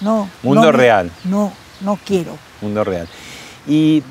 [0.00, 0.28] No.
[0.42, 1.10] Mundo no, real.
[1.24, 2.32] No, no quiero.
[2.62, 3.06] Mundo real.
[3.68, 4.02] ¿Y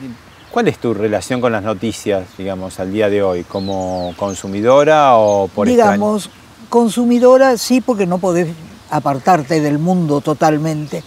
[0.51, 3.43] cuál es tu relación con las noticias, digamos, al día de hoy?
[3.43, 6.29] ¿Como consumidora o por Digamos,
[6.69, 8.49] consumidora sí, porque no podés
[8.91, 11.03] apartarte del mundo totalmente,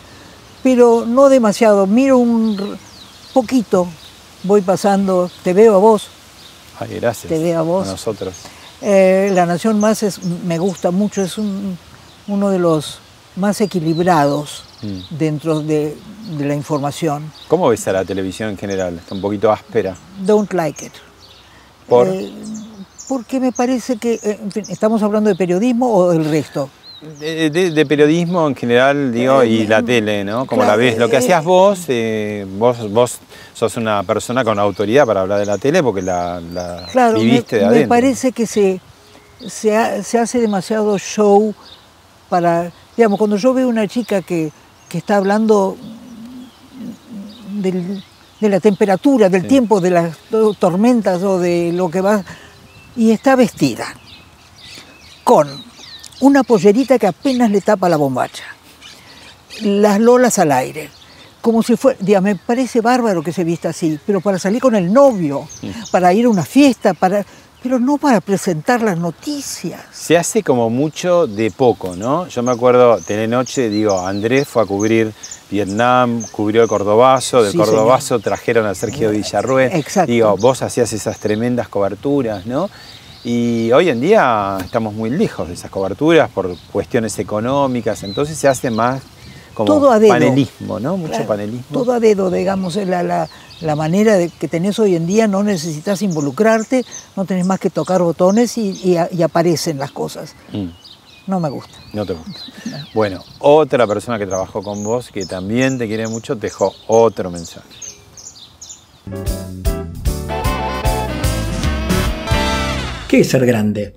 [0.62, 1.86] pero no demasiado.
[1.86, 2.78] Miro un
[3.34, 3.86] poquito,
[4.44, 6.08] voy pasando, te veo a vos.
[6.78, 7.28] Ay, gracias.
[7.32, 7.88] Te veo a vos.
[7.88, 8.34] A nosotros.
[8.80, 11.78] Eh, la Nación Más es, me gusta mucho, es un-
[12.28, 12.98] uno de los
[13.36, 15.16] más equilibrados Mm.
[15.16, 15.96] dentro de,
[16.36, 17.30] de la información.
[17.48, 18.98] ¿Cómo ves a la televisión en general?
[18.98, 19.96] Está un poquito áspera.
[20.24, 20.92] Don't like it.
[21.88, 22.08] ¿Por?
[22.08, 22.32] Eh,
[23.08, 26.68] porque me parece que, eh, en fin, ¿estamos hablando de periodismo o del resto?
[27.18, 30.46] De, de- de periodismo en general, digo, y la tele, ¿no?
[30.46, 30.98] Como la ves.
[30.98, 33.18] Lo que hacías vos, eh, vos, vos
[33.54, 37.24] sos una persona con autoridad para hablar de la tele porque la, la Claro, me,
[37.24, 37.88] viviste de me adentro.
[37.88, 38.80] parece que se,
[39.44, 41.52] se, ha- se hace demasiado show
[42.28, 44.52] para, digamos, cuando yo veo una chica que,
[44.88, 45.76] que está hablando
[47.60, 48.02] del-
[48.40, 52.22] de la temperatura, del tiempo, de las to- tormentas o de lo que va,
[52.94, 53.86] y está vestida
[55.24, 55.48] con
[56.22, 58.44] una pollerita que apenas le tapa la bombacha,
[59.62, 60.88] las lolas al aire,
[61.40, 64.76] como si fuera, diga, me parece bárbaro que se vista así, pero para salir con
[64.76, 65.48] el novio,
[65.90, 67.26] para ir a una fiesta, para,
[67.60, 69.80] pero no para presentar las noticias.
[69.92, 72.28] Se hace como mucho de poco, ¿no?
[72.28, 75.12] Yo me acuerdo, Telenoche, digo, Andrés fue a cubrir
[75.50, 79.72] Vietnam, cubrió el Cordobazo, del Sí, Cordobazo trajeron a Sergio Villarruel.
[79.72, 80.12] Exacto.
[80.12, 82.70] Digo, vos hacías esas tremendas coberturas, ¿no?
[83.24, 88.48] Y hoy en día estamos muy lejos de esas coberturas por cuestiones económicas, entonces se
[88.48, 89.00] hace más
[89.54, 90.08] como Todo a dedo.
[90.12, 90.96] panelismo, ¿no?
[90.96, 91.66] Mucho Claro, panelismo.
[91.70, 93.28] Todo a dedo, digamos, es la, la,
[93.60, 96.84] la manera de, que tenés hoy en día, no necesitas involucrarte,
[97.16, 100.34] no tenés más que tocar botones y, y a- y aparecen las cosas.
[100.52, 100.68] Mm,
[101.28, 101.78] No me gusta.
[101.92, 102.40] no te gusta.
[102.94, 107.30] Bueno, otra persona que trabajó con vos, que también te quiere mucho, te dejó otro
[107.30, 107.68] mensaje.
[113.12, 113.92] ¿Qué es ser grande?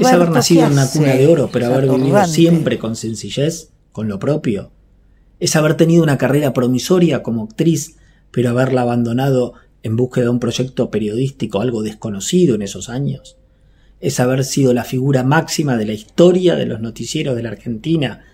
[0.00, 3.70] es haber nacido ¿qué en una cuna de oro, pero haber vivido siempre con sencillez,
[3.90, 4.70] con lo propio.
[5.40, 7.96] Es haber tenido una carrera promisoria como actriz,
[8.30, 13.38] pero haberla abandonado en búsqueda de un proyecto periodístico algo desconocido en esos años?
[13.98, 18.24] ¿Es haber sido la figura máxima de la historia de los noticieros de la Argentina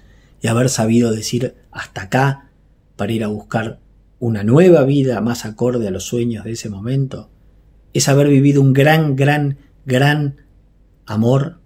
[0.42, 2.50] y haber sabido decir hasta acá
[2.96, 3.78] para ir a buscar
[4.18, 7.30] una nueva vida más acorde a los sueños de ese momento?
[7.94, 10.42] ¿Es haber vivido un gran, gran, gran
[11.06, 11.60] amor?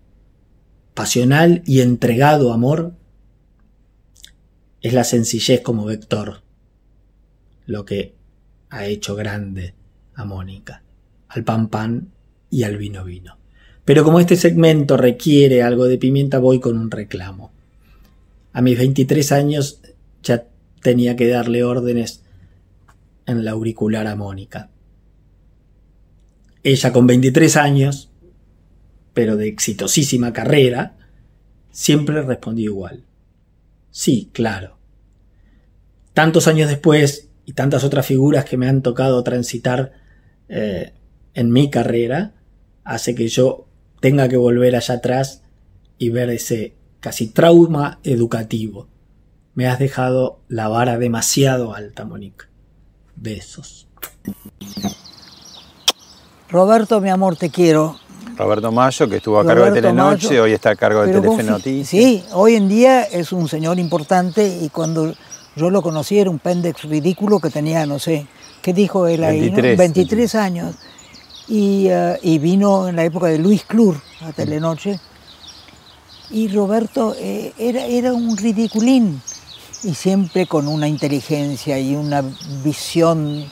[0.94, 2.94] ¿Pasional y entregado amor?
[4.80, 6.42] Es la sencillez como vector
[7.66, 8.14] lo que
[8.70, 9.74] ha hecho grande
[10.14, 10.82] a Mónica,
[11.28, 12.08] al pan pan
[12.50, 13.36] y al vino vino.
[13.84, 17.52] Pero como este segmento requiere algo de pimienta, voy con un reclamo.
[18.52, 19.80] A mis 23 años
[20.22, 20.46] ya
[20.82, 22.22] tenía que darle órdenes
[23.26, 24.70] en la auricular a Mónica.
[26.68, 28.10] Ella con 23 años,
[29.14, 30.96] pero de exitosísima carrera,
[31.70, 33.04] siempre respondió igual.
[33.90, 34.76] Sí, claro.
[36.12, 39.92] Tantos años después y tantas otras figuras que me han tocado transitar
[40.50, 40.92] eh,
[41.32, 42.34] en mi carrera,
[42.84, 43.66] hace que yo
[44.00, 45.42] tenga que volver allá atrás
[45.96, 48.88] y ver ese casi trauma educativo.
[49.54, 52.50] Me has dejado la vara demasiado alta, Mónica.
[53.16, 53.88] Besos.
[56.50, 57.96] Roberto, mi amor, te quiero.
[58.36, 61.42] Roberto Mayo, que estuvo a cargo de Telenoche, Mayo, hoy está a cargo de Telefe
[61.42, 61.88] Noticias.
[61.88, 65.12] Sí, hoy en día es un señor importante y cuando
[65.56, 68.26] yo lo conocí era un pendex ridículo que tenía, no sé,
[68.62, 69.50] ¿qué dijo él ahí?
[69.50, 69.56] no?
[69.56, 70.76] 23, 23 años.
[71.48, 75.00] Y, eh, y vino en la época de Luis Clur a Telenoche.
[76.30, 79.20] Y Roberto eh, era, era un ridiculín
[79.82, 82.22] y siempre con una inteligencia y una
[82.62, 83.46] visión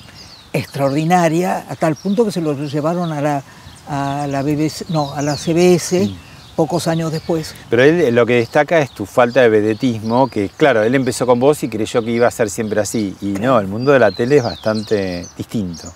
[0.56, 3.42] extraordinaria, a tal punto que se lo llevaron a la,
[3.88, 6.10] a la BBC, no, a la CBS
[6.56, 7.54] pocos años después.
[7.68, 11.38] Pero él lo que destaca es tu falta de vedetismo, que claro, él empezó con
[11.38, 13.14] vos y creyó que iba a ser siempre así.
[13.20, 15.92] Y no, el mundo de la tele es bastante distinto.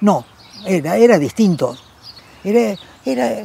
[0.00, 0.24] No,
[0.64, 1.76] era, era distinto.
[2.42, 2.74] Era,
[3.04, 3.44] era,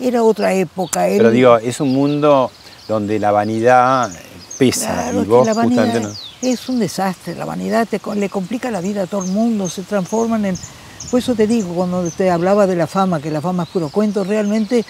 [0.00, 1.06] era otra época.
[1.08, 2.50] él- Pero digo, es un mundo
[2.88, 4.10] donde la vanidad
[4.58, 6.10] pesa Claro, y vos justamente no.
[6.42, 9.82] es un desastre, la vanidad te, le complica la vida a todo el mundo, se
[9.82, 10.56] transforman en...
[11.10, 13.88] Por eso te digo, cuando te hablaba de la fama, que la fama es puro
[13.90, 14.84] cuento, realmente eh,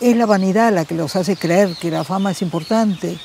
[0.00, 3.18] es la vanidad la que los hace creer que la fama es importante.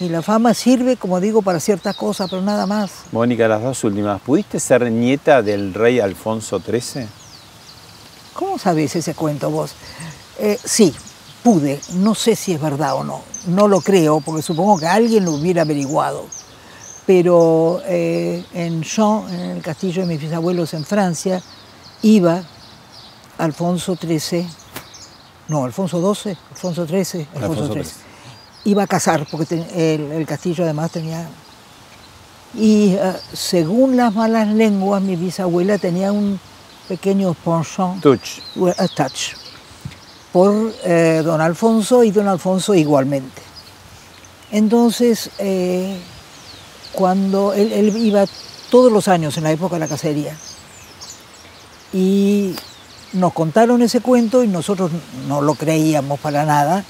[0.00, 2.90] Y la fama sirve, como digo, para ciertas cosas, pero nada más.
[3.10, 4.20] Mónica, las dos últimas.
[4.20, 7.06] ¿Pudiste ser nieta del rey Alfonso XIII?
[8.32, 9.72] ¿Cómo sabes ese cuento vos?
[10.38, 10.94] Eh, sí,
[11.48, 11.80] pude.
[11.94, 13.22] No sé si es verdad o no.
[13.46, 16.26] No lo creo, porque supongo que alguien lo hubiera averiguado.
[17.06, 21.42] Pero eh, en Jean, en el castillo de mis bisabuelos en Francia,
[22.02, 22.42] iba
[23.38, 24.46] Alfonso XIII,
[25.48, 27.84] no, Alfonso XII, Alfonso XIII, Alfonso, Alfonso XIII.
[27.84, 27.92] XIII.
[28.64, 31.26] Iba a casar, porque el, el castillo además tenía...
[32.54, 36.38] Y eh, según las malas lenguas, mi bisabuela tenía un
[36.88, 38.40] pequeño penchant Touch.
[38.76, 39.47] a touch
[40.32, 43.42] por eh, don Alfonso y don Alfonso igualmente.
[44.50, 45.98] Entonces, eh,
[46.92, 48.24] cuando él, iba
[48.70, 50.36] todos los años en la época de la cacería
[51.92, 52.54] y
[53.12, 54.90] nos contaron ese cuento y nosotros
[55.26, 56.84] no lo creíamos para nada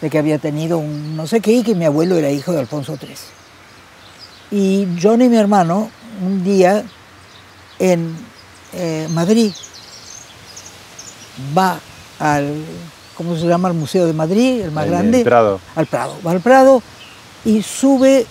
[0.00, 2.60] de que había tenido un no sé qué y que mi abuelo era hijo de
[2.60, 3.14] Alfonso III.
[4.50, 5.90] Y John y mi hermano
[6.22, 6.84] un día
[7.78, 8.14] en
[8.72, 9.52] eh, Madrid
[11.56, 11.78] va
[12.18, 12.54] al,
[13.16, 13.68] ¿cómo se llama?
[13.68, 15.18] El Museo de Madrid, el más grande.
[15.18, 15.60] el Prado.
[15.76, 16.16] Al Prado.
[16.26, 16.82] Va al Prado
[17.44, 18.26] y sube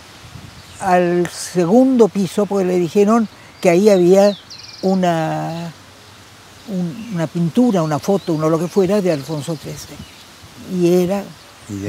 [0.80, 3.28] al segundo piso porque le dijeron
[3.62, 4.36] que ahí había
[4.82, 5.72] una,
[6.68, 10.80] un- una pintura, una foto, uno lo que fuera de Alfonso XIII.
[10.82, 11.24] Y era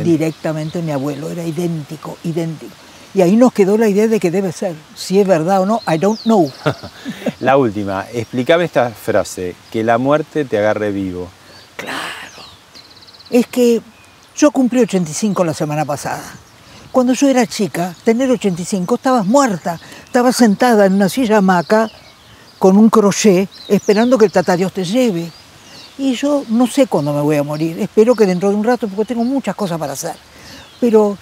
[0.05, 2.73] directamente mi abuelo, era idéntico, idéntico.
[3.15, 4.75] Y ahí nos quedó la idea de que debe ser.
[4.97, 6.51] Si es verdad o no, I don't know.
[7.41, 11.29] La última, explícame esta frase, que la muerte te agarre vivo.
[13.31, 13.81] Es que
[14.37, 16.23] yo cumplí 85 la semana pasada.
[16.91, 21.91] Cuando yo era chica, tener 85, estabas muerta, estabas sentada en una silla hamaca
[22.59, 25.31] con un crochet esperando que el tata Dios te lleve.
[25.99, 28.89] Y yo no sé cuándo me voy a morir, espero que dentro de un rato
[28.89, 30.15] porque tengo muchas cosas para hacer.
[30.81, 31.17] Pero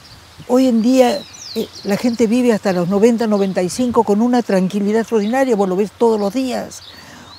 [0.48, 1.18] hoy en día
[1.54, 5.92] eh, la gente vive hasta los 90, 95 con una tranquilidad extraordinaria, vos lo ves
[5.92, 6.82] todos los días.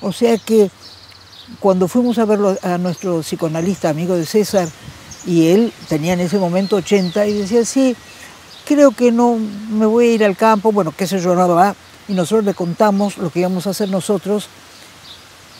[0.00, 0.70] O sea que
[1.60, 4.68] cuando fuimos a verlo a nuestro psicoanalista amigo de César,
[5.26, 7.96] y él tenía en ese momento 80, y decía, sí,
[8.64, 11.76] creo que no me voy a ir al campo, bueno, qué sé yo, nada va.
[12.08, 14.48] Y nosotros le contamos lo que íbamos a hacer nosotros.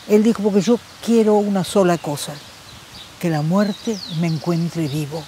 [0.09, 2.34] Él dijo, porque yo quiero una sola cosa,
[3.18, 5.22] que la muerte me encuentre vivo.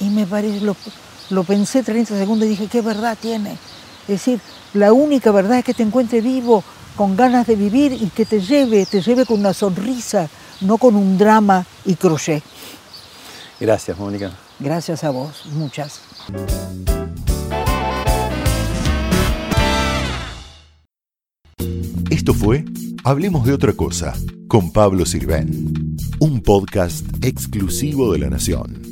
[0.00, 0.76] Y me parece, lo,
[1.30, 3.52] lo pensé 30 segundos y dije, qué verdad tiene.
[4.02, 4.40] Es decir,
[4.74, 6.64] la única verdad es que te encuentre vivo,
[6.96, 10.28] con ganas de vivir y que te lleve, te lleve con una sonrisa,
[10.60, 12.42] no con un drama y crochet.
[13.58, 14.32] Gracias, Mónica.
[14.58, 16.00] Gracias a vos, muchas.
[22.10, 22.64] Esto fue
[23.04, 24.14] Hablemos de otra cosa
[24.46, 28.91] con Pablo Sirven, un podcast exclusivo de La Nación.